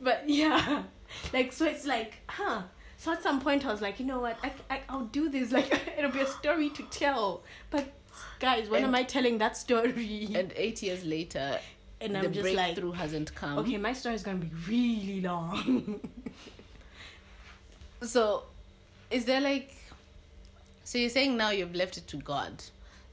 [0.00, 0.82] But yeah,
[1.32, 2.62] like so it's like, huh?
[2.96, 4.38] So at some point I was like, you know what?
[4.42, 5.52] I, I I'll do this.
[5.58, 7.42] Like it'll be a story to tell.
[7.70, 7.86] But
[8.40, 10.28] guys, when am I telling that story?
[10.34, 11.58] And eight years later,
[12.00, 13.58] And the I'm just like, breakthrough hasn't come.
[13.58, 16.00] okay, my story is gonna be really long.
[18.02, 18.42] So,
[19.10, 19.74] is there like,
[20.84, 22.62] so you're saying now you've left it to God.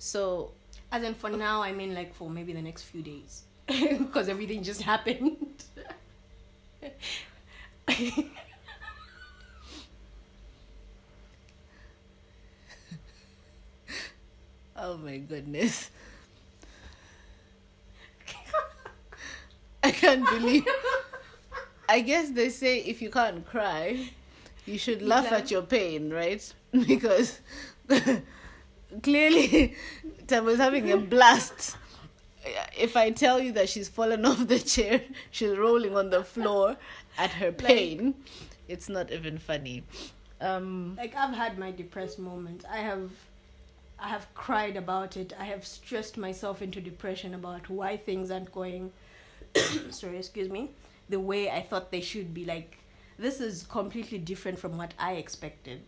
[0.02, 0.54] So,
[0.92, 4.64] As in for now, I mean like for maybe the next few days, because everything
[4.64, 5.64] just happened.
[14.76, 15.90] oh my goodness.
[19.84, 20.66] I can't believe.
[21.90, 24.12] I guess they say if you can't cry,
[24.66, 25.42] you should laugh laugh.
[25.44, 26.42] at your pain, right?
[26.72, 27.40] Because
[29.04, 29.76] clearly,
[30.28, 31.78] Tam was having a blast.
[32.78, 36.78] If I tell you that she's fallen off the chair, she's rolling on the floor
[37.18, 38.16] at her pain,
[38.68, 39.84] it's not even funny.
[40.40, 42.66] Um, like I've had my depressed moments.
[42.70, 43.12] I have
[44.00, 45.34] I have cried about it.
[45.40, 48.92] I have stressed myself into depression about why things aren't going
[49.90, 50.72] sorry, excuse me,
[51.10, 52.46] the way I thought they should be.
[52.46, 52.78] Like
[53.18, 55.82] this is completely different from what I expected.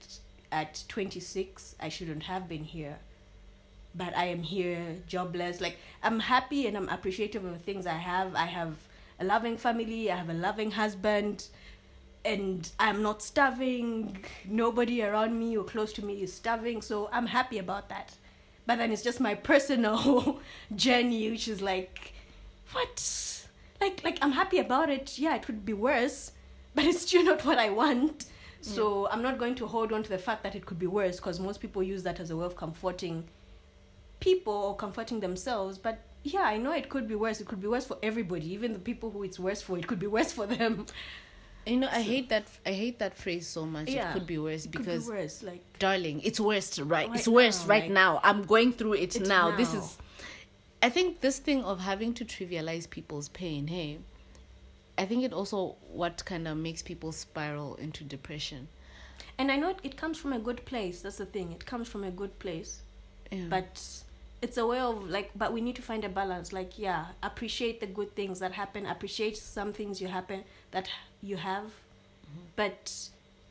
[0.53, 2.99] At 26, I shouldn't have been here.
[3.95, 5.59] But I am here, jobless.
[5.59, 8.35] Like I'm happy and I'm appreciative of the things I have.
[8.35, 8.75] I have
[9.19, 11.47] a loving family, I have a loving husband
[12.23, 14.23] and I'm not starving.
[14.45, 18.13] Nobody around me or close to me is starving, so I'm happy about that.
[18.67, 20.39] But then it's just my personal
[20.75, 22.13] journey, which is like,
[22.73, 23.47] what?
[23.81, 25.17] Like, like I'm happy about it.
[25.17, 26.31] Yeah, it would be worse,
[26.75, 28.25] but it's still not what I want.
[28.63, 31.17] So I'm not going to hold on to the fact that it could be worse
[31.17, 33.25] because most people use that as a way of comforting
[34.19, 35.77] people or comforting themselves.
[35.77, 37.41] But yeah, I know it could be worse.
[37.41, 39.77] It could be worse for everybody, even the people who it's worse for.
[39.77, 40.85] It could be worse for them.
[41.65, 42.45] you know, I hate that.
[42.65, 43.89] I hate that phrase so much.
[43.89, 45.43] Yeah, it could be worse It could because be worse.
[45.43, 48.93] Like darling it's worse right, Right it's worse now, right like- now i'm going through
[48.93, 49.53] it It's now.
[49.57, 49.97] this is
[50.81, 53.99] i think this thing of having to trivialize people's pain hey
[54.97, 58.67] i think it also what kind of makes people spiral into depression
[59.37, 61.01] And I know it, it comes from a good place.
[61.01, 61.51] That's the thing.
[61.51, 62.81] It comes from a good place.
[63.31, 63.45] yeah.
[63.49, 63.81] But
[64.41, 66.53] it's a way of like, but we need to find a balance.
[66.53, 68.85] Like, yeah, appreciate the good things that happen.
[68.85, 70.89] Appreciate some things you happen that
[71.21, 72.45] you have, mm-hmm.
[72.55, 72.93] but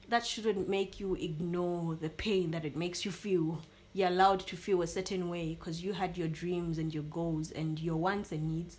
[0.09, 3.61] that shouldn't make you ignore the pain that it makes you feel.
[3.95, 7.51] You're allowed to feel a certain way because you had your dreams and your goals
[7.51, 8.79] and your wants and needs,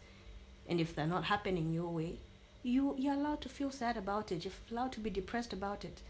[0.68, 2.20] and if they're not happening your way,
[2.64, 4.46] you you're allowed to feel sad about it.
[4.46, 6.02] You're allowed to be depressed about it.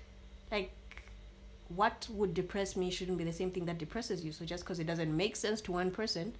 [0.51, 0.71] Like
[1.69, 4.31] what would depress me shouldn't be the same thing that depresses you.
[4.31, 6.33] So just because it doesn't make sense to one person,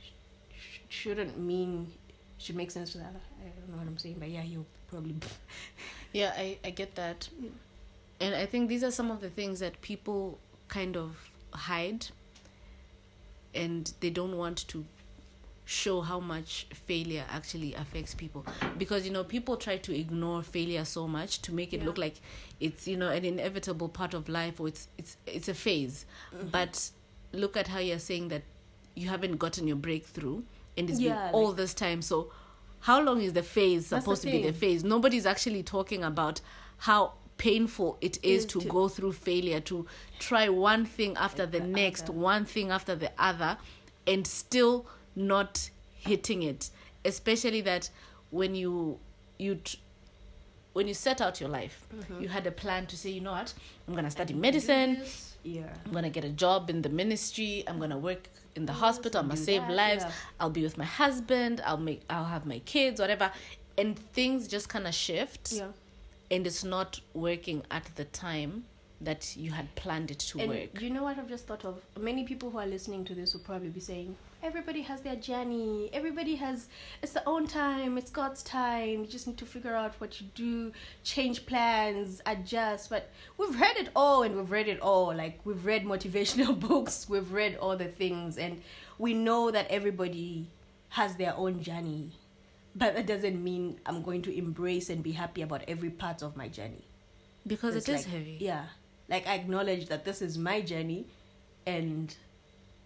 [0.00, 1.92] sh- shouldn't mean
[2.38, 3.20] should make sense to the other.
[3.40, 5.16] I don't know what I'm saying, but yeah, you probably.
[6.12, 7.28] yeah i i get that
[8.20, 11.16] and i think these are some of the things that people kind of
[11.52, 12.06] hide
[13.54, 14.84] and they don't want to
[15.64, 18.44] show how much failure actually affects people.
[18.78, 21.86] Because you know people try to ignore failure so much to make it Yeah.
[21.86, 22.16] look like
[22.60, 26.04] it's you know an inevitable part of life or it's it's it's a phase.
[26.34, 26.48] Mm-hmm.
[26.48, 26.90] But
[27.32, 28.42] look at how you're saying that
[28.94, 30.42] you haven't gotten your breakthrough
[30.76, 32.02] and it's Yeah, been all like- this time.
[32.02, 32.32] So
[32.80, 34.82] how long is the phase That's the supposed to be the phase?
[34.84, 36.40] Nobody's actually talking about
[36.78, 39.86] how painful it is Is to, to- go through failure to
[40.18, 42.12] try one thing after the, the next other.
[42.12, 43.56] one thing after the other
[44.06, 46.70] and still not hitting it
[47.04, 47.88] especially that
[48.30, 48.98] when you
[49.38, 49.58] you
[50.72, 52.22] when you set out your life Mm-hmm.
[52.22, 53.52] you had a plan to say you know what
[53.86, 55.02] i'm going to study medicine
[55.44, 55.72] Yeah.
[55.84, 57.64] I'm gonna get a job in the ministry.
[57.66, 59.20] I'm gonna work in the hospital.
[59.20, 60.04] I'm gonna save that, lives.
[60.04, 60.12] yeah.
[60.38, 61.60] I'll be with my husband.
[61.66, 62.02] I'll make.
[62.08, 63.00] I'll have my kids.
[63.00, 63.28] Whatever,
[63.76, 65.72] and things just kind of shift, Yeah.
[66.30, 68.52] and it's not working at the time
[69.00, 70.80] that you had planned it to And work.
[70.80, 71.74] you know what I've just thought of?
[71.98, 75.88] Many people who are listening to this will probably be saying, everybody has their journey.
[75.92, 76.68] Everybody has,
[77.02, 77.96] it's their own time.
[77.96, 79.00] It's God's time.
[79.00, 80.72] You just need to figure out what you do,
[81.04, 82.90] change plans, adjust.
[82.90, 85.14] But we've read it all and we've read it all.
[85.14, 88.62] Like, we've read motivational books, we've read all the things, and
[88.98, 90.48] we know that everybody
[90.90, 92.10] has their own journey.
[92.74, 96.36] But that doesn't mean I'm going to embrace and be happy about every part of
[96.36, 96.86] my journey
[97.46, 98.36] because it's it is like- heavy.
[98.40, 98.64] Yeah.
[99.08, 101.06] Like I acknowledge that this is my journey
[101.66, 102.14] and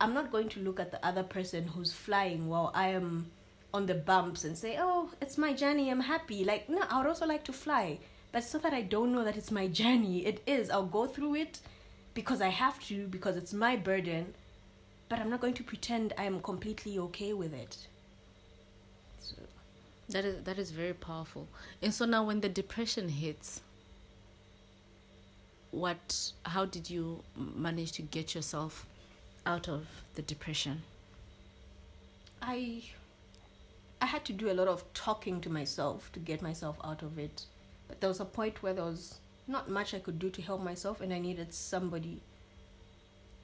[0.00, 3.30] I'm not going to look at the other person who's flying while I am
[3.72, 6.44] on the bumps and say, Oh, it's my journey, I'm happy.
[6.44, 7.98] Like, no, I would also like to fly.
[8.32, 10.26] But so that I don't know that it's my journey.
[10.26, 10.70] It is.
[10.70, 11.60] I'll go through it
[12.14, 14.34] because I have to, because it's my burden.
[15.08, 17.86] But I'm not going to pretend I'm completely okay with it.
[19.20, 19.36] So
[20.08, 21.48] That is that is very powerful.
[21.80, 23.60] And so now, when the depression hits,
[25.70, 26.32] what?
[26.44, 28.86] How did you manage to get yourself
[29.46, 30.82] out of the depression?
[32.42, 32.82] I
[34.00, 37.18] I had to do a lot of talking to myself to get myself out of
[37.18, 37.46] it.
[37.88, 40.62] But there was a point where there was not much I could do to help
[40.62, 42.20] myself and I needed somebody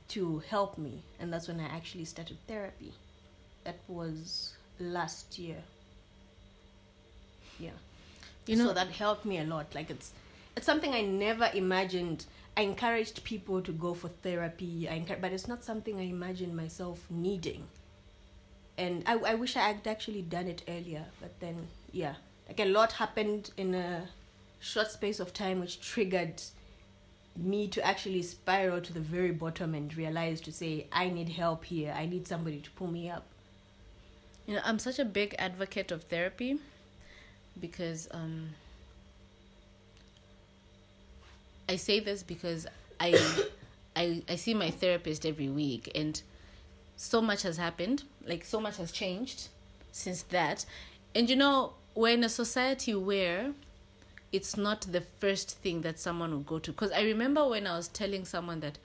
[0.08, 2.92] to help me and that's when I actually started therapy.
[3.64, 5.62] That was last year.
[7.58, 7.70] Yeah.
[8.46, 9.74] You know so that helped me a lot.
[9.74, 10.12] Like it's
[10.56, 12.26] it's something I never imagined.
[12.56, 14.88] I encouraged people to go for therapy.
[14.88, 17.66] I but it's not something I imagined myself needing.
[18.76, 21.06] And I I wish I had actually done it earlier.
[21.20, 22.16] But then yeah,
[22.48, 24.08] like a lot happened in a
[24.60, 26.42] short space of time, which triggered
[27.36, 31.64] me to actually spiral to the very bottom and realize to say I need help
[31.64, 31.94] here.
[31.96, 33.24] I need somebody to pull me up.
[34.46, 36.58] You know, I'm such a big advocate of therapy
[37.58, 38.50] because um,
[41.68, 42.66] I say this because
[43.00, 43.18] I,
[43.96, 46.20] I I see my therapist every week and
[46.96, 49.48] so much has happened, like so much has changed
[49.90, 50.64] since that.
[51.14, 53.52] And you know, we're in a society where
[54.32, 57.76] it's not the first thing that someone will go to because I remember when I
[57.76, 58.78] was telling someone that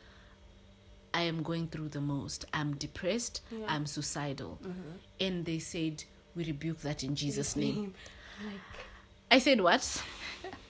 [1.13, 2.45] I am going through the most.
[2.53, 3.41] I'm depressed.
[3.51, 3.65] Yeah.
[3.67, 4.59] I'm suicidal.
[4.61, 4.91] Mm-hmm.
[5.19, 6.03] And they said,
[6.35, 7.93] We rebuke that in Jesus' name.
[8.45, 8.85] Like,
[9.31, 10.03] I said, What?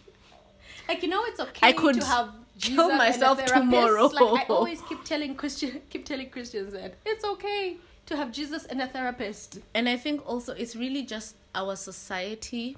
[0.88, 4.08] like you know it's okay I could to have kill Jesus a myself tomorrow.
[4.08, 8.66] like i always keep telling christian keep telling christians that it's okay to have jesus
[8.66, 9.60] and a therapist.
[9.76, 12.78] And I think also it's really just our society.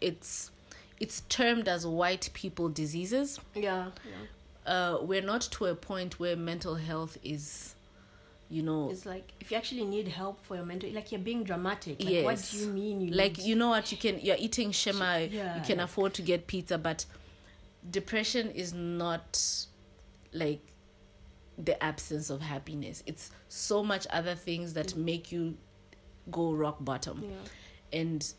[0.00, 0.50] It's
[0.98, 3.38] it's termed as white people diseases.
[3.54, 3.88] yeah,
[4.66, 7.74] Uh, we're not to a point where mental health is,
[8.48, 11.44] you know, it's like if you actually need help for your mental like you're being
[11.44, 12.02] dramatic.
[12.02, 13.92] Like what do you mean you like need- you know what?
[13.92, 15.30] You can you're eating nshima.
[15.30, 17.04] Yeah, you can like- afford to get pizza but
[17.90, 19.42] depression is not
[20.32, 20.60] like
[21.58, 25.54] the absence of happiness it's so much other things that make you
[26.30, 27.30] go rock bottom Mm.
[27.30, 27.36] yeah
[28.00, 28.34] and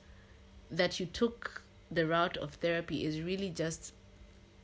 [0.71, 3.93] that you took the route of therapy is really just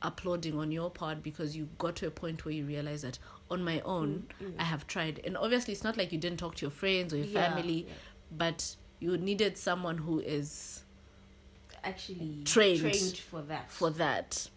[0.02, 3.18] applauding on your part because you got to a point where you realize that
[3.50, 4.24] on my own
[4.58, 7.18] I have tried and obviously it's not like you didn't talk to your friends or
[7.18, 7.94] your Yeah, family yeah.
[8.36, 10.82] but you needed someone who is
[11.84, 12.80] actually Trained.
[12.80, 14.48] trained for that for that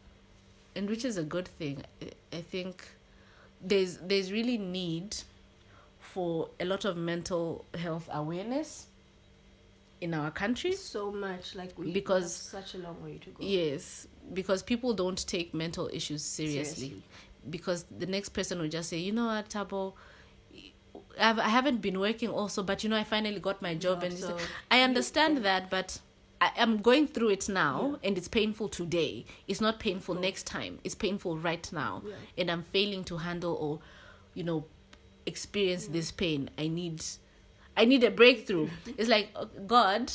[0.75, 2.83] and which is a good thing I- i think
[3.61, 5.15] there's there's really need
[5.99, 8.87] for a lot of mental health awareness
[10.01, 10.73] in our country.
[10.75, 13.43] So much like we Because- such a long way to go.
[13.43, 17.03] Yes because people don't take mental issues seriously, Seriously.
[17.49, 19.93] because the next person will just say you know what tabo
[21.19, 24.09] I've, i haven't been working also but you know i finally got my job Yeah,
[24.09, 24.37] and so
[24.71, 25.99] i understand that but
[26.43, 29.25] I, i'm going through it now and it's painful today.
[29.47, 30.21] It's not painful oh.
[30.21, 30.79] next time.
[30.83, 32.01] It's painful right now.
[32.05, 32.15] Yeah.
[32.39, 33.79] and i'm failing to handle or
[34.33, 34.65] you know
[35.25, 36.49] experience this pain.
[36.57, 37.03] I need
[37.77, 38.67] i need a breakthrough.
[38.97, 40.11] It's like oh, god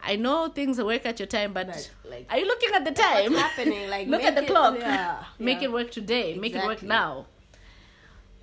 [0.00, 2.92] i know things work at your time but, But, like, are you looking at the
[2.92, 3.32] time?
[3.32, 3.90] what's happening?
[3.94, 4.76] Like look at the it- clock.
[4.80, 5.68] yeah, make yeah.
[5.68, 6.34] it work today.
[6.34, 7.26] Make it work now.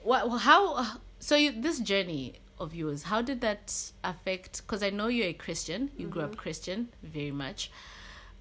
[0.03, 0.85] What how uh,
[1.19, 5.33] so you, this journey of yours how did that affect because i know you're a
[5.33, 6.31] christian you grew Mm-hmm.
[6.31, 7.71] up christian very much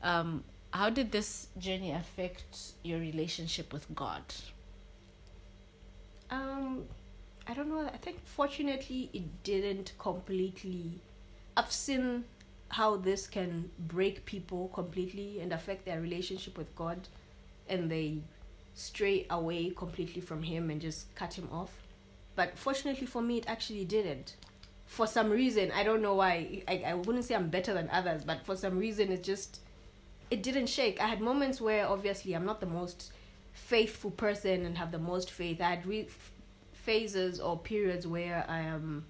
[0.03, 4.23] um how did this journey affect your relationship with God?
[6.31, 6.85] Um,
[7.47, 7.87] I don't know.
[7.93, 11.01] I think fortunately it didn't completely.
[11.57, 12.25] I've seen
[12.71, 17.07] how this can break people completely and affect their relationship with God,
[17.69, 18.23] and they
[18.75, 21.84] stray away completely from Him and just cut Him off.
[22.37, 24.37] But fortunately for me, it actually didn't.
[24.87, 26.63] For some reason, I don't know why.
[26.69, 29.61] I, I wouldn't say I'm better than others, but for some reason, it just
[30.31, 31.01] it didn't shake.
[31.01, 33.13] I had moments where obviously I'm not the most
[33.53, 35.61] faithful person and have the most faith.
[35.61, 36.09] I had re-
[36.73, 39.07] phases or periods where I am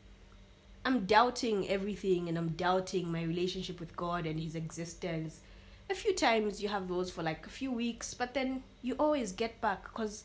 [0.84, 5.40] I'm doubting everything and I'm doubting my relationship with God and his existence.
[5.90, 9.32] A few times you have those for like a few weeks, but then you always
[9.32, 10.24] get back cuz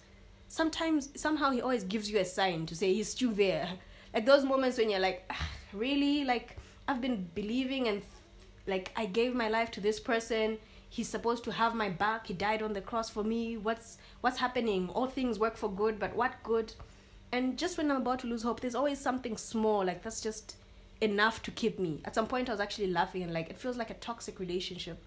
[0.50, 3.70] sometimes somehow he always gives you a sign to say he's still there.
[4.14, 6.26] Like those moments when you're like, ah, really?
[6.26, 8.02] Like I've been believing and
[8.68, 10.58] like I gave my life to this person.
[10.90, 12.28] He's supposed to have my back.
[12.28, 13.58] He died on the cross for me.
[13.58, 14.90] What's what's happening?
[14.90, 16.74] All things work for good but what good?
[17.32, 20.56] And just when i'm about to lose hope there's always something small like that's just
[21.00, 22.02] enough to keep me.
[22.06, 25.04] At some point i was actually laughing and like it feels like a toxic relationship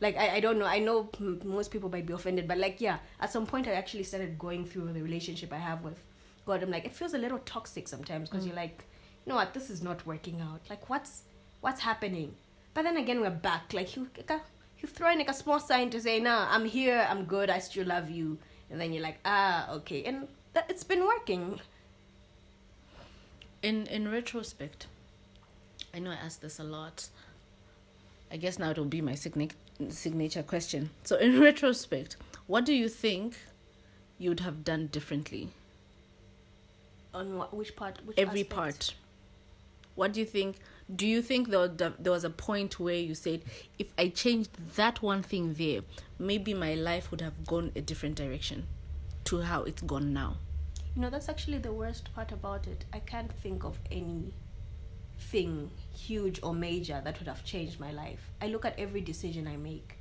[0.00, 0.66] like I, I don't know.
[0.66, 3.72] I know m- most people might be offended but like yeah at some point i
[3.72, 6.02] actually started going through the relationship i have with
[6.46, 6.62] god.
[6.62, 8.48] I'm like it feels a little toxic sometimes because Mm.
[8.48, 8.84] you're like
[9.24, 9.54] you know what?
[9.54, 10.60] This is not working out.
[10.68, 11.22] Like what's
[11.62, 12.34] what's happening?
[12.74, 13.72] But then again we're back.
[13.72, 14.08] Like you
[14.80, 17.06] you throw in like a small sign to say nah i'm here.
[17.08, 17.48] I'm good.
[17.48, 18.38] I still love you.
[18.70, 20.04] And then you're like ah okay.
[20.04, 21.60] And that it's been working.
[23.62, 24.88] In in retrospect,
[25.94, 27.08] I know I asked this a lot.
[28.30, 29.56] I guess now it will be my signature
[29.90, 30.90] signature question.
[31.04, 32.16] So in retrospect,
[32.46, 33.36] what do you think
[34.18, 35.50] you'd have done differently?
[37.12, 38.54] on what, which part which Every aspect?
[38.56, 38.94] part.
[39.94, 40.56] What do you think?
[40.94, 43.42] Do you think there, was- there was a point where you said,
[43.78, 45.82] if I changed that one thing there,
[46.18, 48.66] maybe my life would have gone a different direction
[49.26, 50.36] to how it's gone now?
[50.94, 52.84] You know, that's actually the worst part about it.
[52.92, 54.32] I can't think of any
[55.18, 58.30] thing huge or major that would have changed my life.
[58.40, 59.98] I look at every decision I make.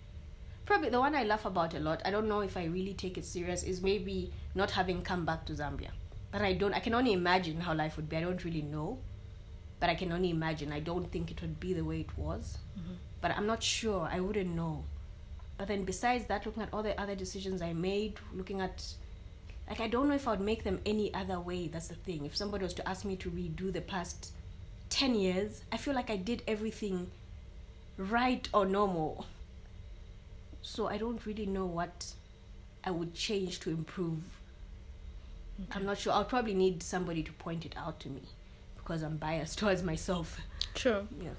[0.66, 3.18] Probably the one I laugh about a lot, I don't know if I really take
[3.18, 5.89] it serious, is maybe not having come back to Zambia.
[6.32, 8.18] But I don't, I can only imagine how life would be.
[8.18, 8.98] I don't really know.
[9.80, 10.72] But I can only imagine.
[10.72, 12.58] I don't think it would be the way it was.
[12.80, 12.94] Mm-hmm.
[13.22, 14.10] But I'm not sure.
[14.12, 14.86] I wouldn't know.
[15.58, 18.84] But then besides that, looking at all the other decisions I made, looking at
[19.70, 21.68] like I don't know if I would make them any other way.
[21.68, 22.26] That's the thing.
[22.26, 24.32] If somebody was to ask me to redo the past
[24.94, 27.10] ten years, I feel like I did everything
[27.98, 29.26] right or normal.
[30.62, 32.14] So I don't really know what
[32.84, 34.22] I would change to improve.
[35.72, 36.14] I'm not sure.
[36.14, 38.22] I'll probably need somebody to point it out to me
[38.78, 40.39] because I'm biased towards myself.
[40.76, 41.08] Sure.
[41.20, 41.30] Yeah.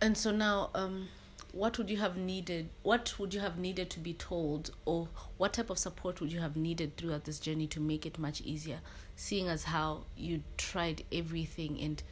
[0.00, 1.08] And so now, um,
[1.50, 2.68] what would you have needed?
[2.84, 6.40] What would you have needed to be told, or what type of support would you
[6.40, 8.78] have needed throughout this journey to make it much easier?
[9.16, 12.02] Seeing as how you tried everything, and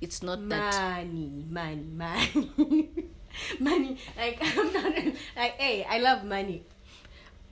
[0.00, 2.90] it's not that money, money, money,
[3.60, 3.98] money.
[4.16, 4.94] Like I'm not
[5.36, 6.64] like, hey, I love money.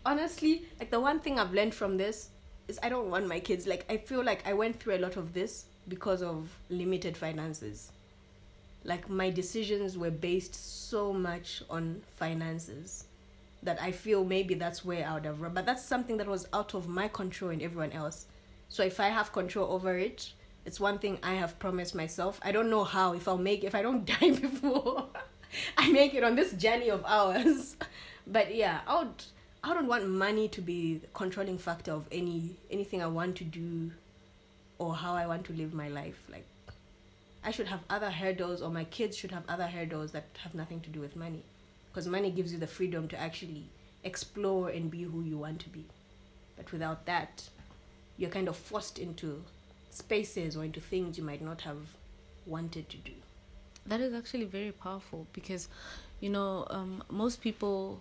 [0.05, 2.31] Honestly, like the one thing I've learned from this
[2.67, 3.67] is I don't want my kids.
[3.67, 7.93] Like I feel like I went through a lot of this because of limited finances.
[8.85, 10.55] Like my decisions were based
[10.89, 13.05] so much on finances
[13.63, 15.53] that I feel maybe that's where I would have run.
[15.53, 18.27] But that's something that was out of my control and everyone else.
[18.69, 20.33] So if I have control over it,
[20.69, 22.39] it's one thing I have promised myself.
[22.43, 25.07] I don't know how if I'll make if I don't die before
[25.79, 27.77] I make it on this journey of ours.
[28.27, 29.25] But yeah, I would
[29.65, 33.45] I don't want money to be the controlling factor of any anything I want to
[33.45, 33.93] do
[34.79, 36.21] or how I want to live my life.
[36.31, 36.47] Like
[37.43, 40.83] I should have other hurdles or my kids should have other hurdles that have nothing
[40.83, 41.45] to do with money.
[41.89, 43.65] Because money gives you the freedom to actually
[44.05, 45.87] explore and be who you want to be.
[46.59, 47.49] But without that,
[48.19, 49.45] you're kind of forced into
[49.91, 51.79] spaces or into things you might not have
[52.47, 53.13] wanted to do.
[53.87, 55.69] that is actually very powerful because,
[56.21, 58.01] you know, um, most people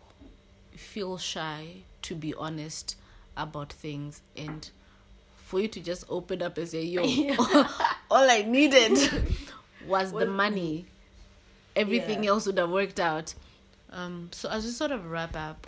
[0.75, 2.95] feel shy to be honest
[3.37, 4.69] about things, and
[5.35, 7.03] for you to just open up and say, "Yo,
[8.11, 8.97] all I needed
[9.87, 10.85] was the money,"
[11.75, 12.31] everything Yeah.
[12.31, 13.33] else would have worked out.
[13.91, 15.65] Um, so as we sort of wrap up,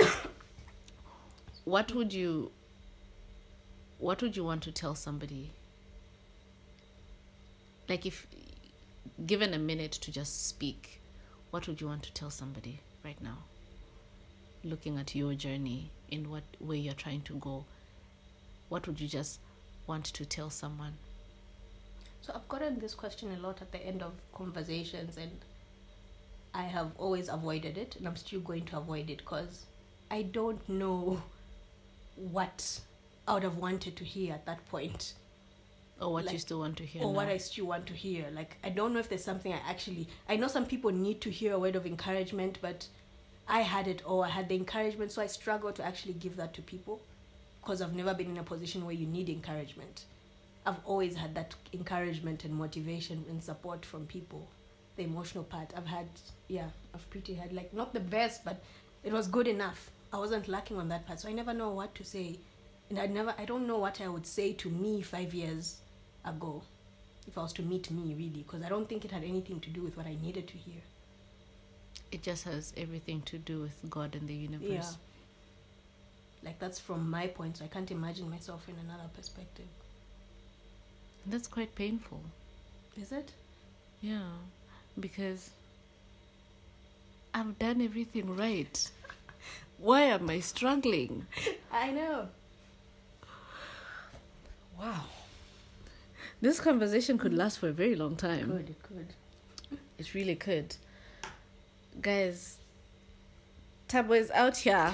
[1.65, 2.51] what would you,
[3.99, 5.51] what would you want to tell somebody?
[7.89, 8.27] Like if
[9.25, 11.01] given a minute to just speak,
[11.49, 13.39] what would you want to tell somebody right now?
[14.63, 17.65] Looking at your journey in what way you're trying to go,
[18.69, 19.39] what would you just
[19.87, 20.93] want to tell someone?
[22.21, 25.31] So I've gotten this question a lot at the end of conversations, and
[26.53, 29.65] I have always avoided it, and I'm still going to avoid it because
[30.11, 31.23] I don't know
[32.15, 32.79] what
[33.27, 35.13] I would have wanted to hear at that point,
[36.01, 37.03] Or what you still want to hear.
[37.03, 37.27] or what.
[37.27, 38.27] I still want to hear.
[38.33, 40.07] Like, I don't know if there's something I actually.
[40.27, 42.87] I know some people need to hear a word of encouragement, but
[43.47, 44.23] I had it all.
[44.23, 47.01] I had the encouragement, so I struggle to actually give that to people
[47.61, 50.05] because I've never been in a position where you need encouragement.
[50.65, 54.47] I've always had that encouragement and motivation and support from people.
[54.95, 56.07] The emotional part, I've had,
[56.47, 58.61] yeah, I've pretty had like not the best, but
[59.03, 59.89] it was good enough.
[60.11, 62.39] I wasn't lacking on that part, so I never know what to say,
[62.89, 65.77] and I never, I don't know what I would say to me five years
[66.25, 66.61] ago,
[67.27, 69.69] if I was to meet me really, because I don't think it had anything to
[69.69, 70.81] do with what I needed to hear.
[72.11, 74.67] It just has everything to do with God and the universe.
[74.69, 74.83] Yeah.
[76.43, 79.67] Like that's from my point, so I can't imagine myself in another perspective.
[81.23, 82.21] And that's quite painful.
[82.99, 83.31] Is it?
[84.01, 84.29] Yeah.
[84.99, 85.51] Because
[87.33, 88.89] I've done everything right.
[89.77, 91.27] Why am I struggling?
[91.71, 92.27] I know.
[94.79, 95.03] Wow.
[96.41, 98.47] This conversation could last for a very long time.
[98.49, 99.79] Good, it could.
[99.97, 100.75] It really could.
[102.01, 102.57] Guys,
[103.89, 104.93] Tabo is out here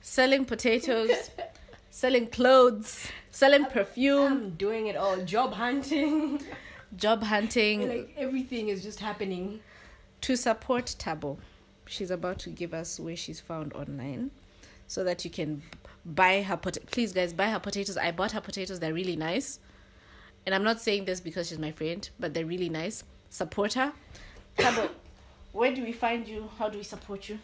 [0.00, 1.10] selling potatoes,
[1.90, 5.18] selling clothes, selling perfume, I'm doing it all.
[5.18, 6.40] Job hunting.
[6.96, 9.60] job hunting like everything is just happening.
[10.22, 11.36] to support Tabo.
[11.86, 14.30] She's about to give us where she's found online
[14.86, 15.62] so that you can
[16.04, 17.96] buy her pot- please guys buy her potatoes.
[17.98, 19.58] I bought her potatoes, they're really nice.
[20.46, 23.02] And I'm not saying this because she's my friend, but they're really nice.
[23.30, 23.92] Support her.
[24.56, 24.88] Tabo,
[25.52, 26.48] where do we find you?
[26.58, 27.38] How do we support you?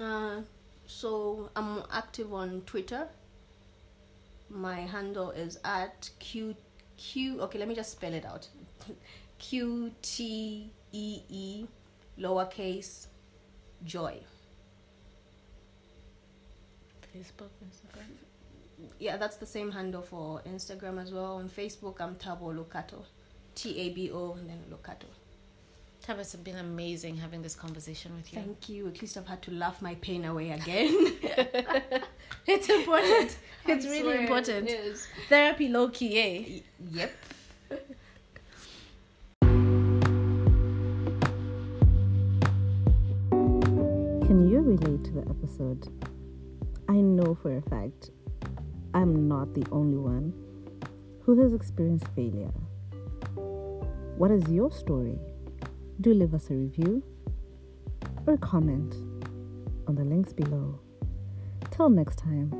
[0.00, 0.40] Uh,
[0.86, 3.06] so I'm active on Twitter.
[4.48, 6.56] My handle is at q
[6.96, 7.40] q.
[7.42, 8.48] Okay, let me just spell it out.
[9.38, 11.66] Q T E E
[12.18, 13.06] lowercase
[13.84, 14.20] joy.
[17.14, 18.29] Facebook, Instagram.
[18.98, 21.36] Yeah, that's the same handle for Instagram as well.
[21.36, 23.04] On Facebook, I'm Tabo Lukato,
[23.54, 25.06] T A B O and then Lukato.
[26.06, 28.40] Tabo, it's been amazing having this conversation with you.
[28.40, 28.88] Thank you.
[28.88, 30.94] At least I've had to laugh my pain away again.
[32.46, 33.36] it's important.
[33.66, 34.68] It's I really important.
[34.70, 35.06] It is.
[35.28, 36.44] Therapy low key, eh?
[36.48, 36.62] Y-
[36.92, 37.12] Yep.
[43.30, 45.88] Can you relate to the episode?
[46.88, 48.10] I know for a fact
[48.92, 50.32] I'm not the only one
[51.22, 52.52] who has experienced failure.
[54.16, 55.18] What is your story?
[56.00, 57.02] Do leave us a review
[58.26, 58.94] or comment
[59.86, 60.80] on the links below.
[61.70, 62.50] Till next time,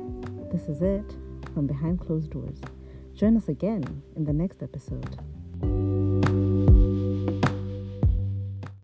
[0.51, 1.17] this is it
[1.53, 2.59] from behind closed doors.
[3.13, 5.17] Join us again in the next episode.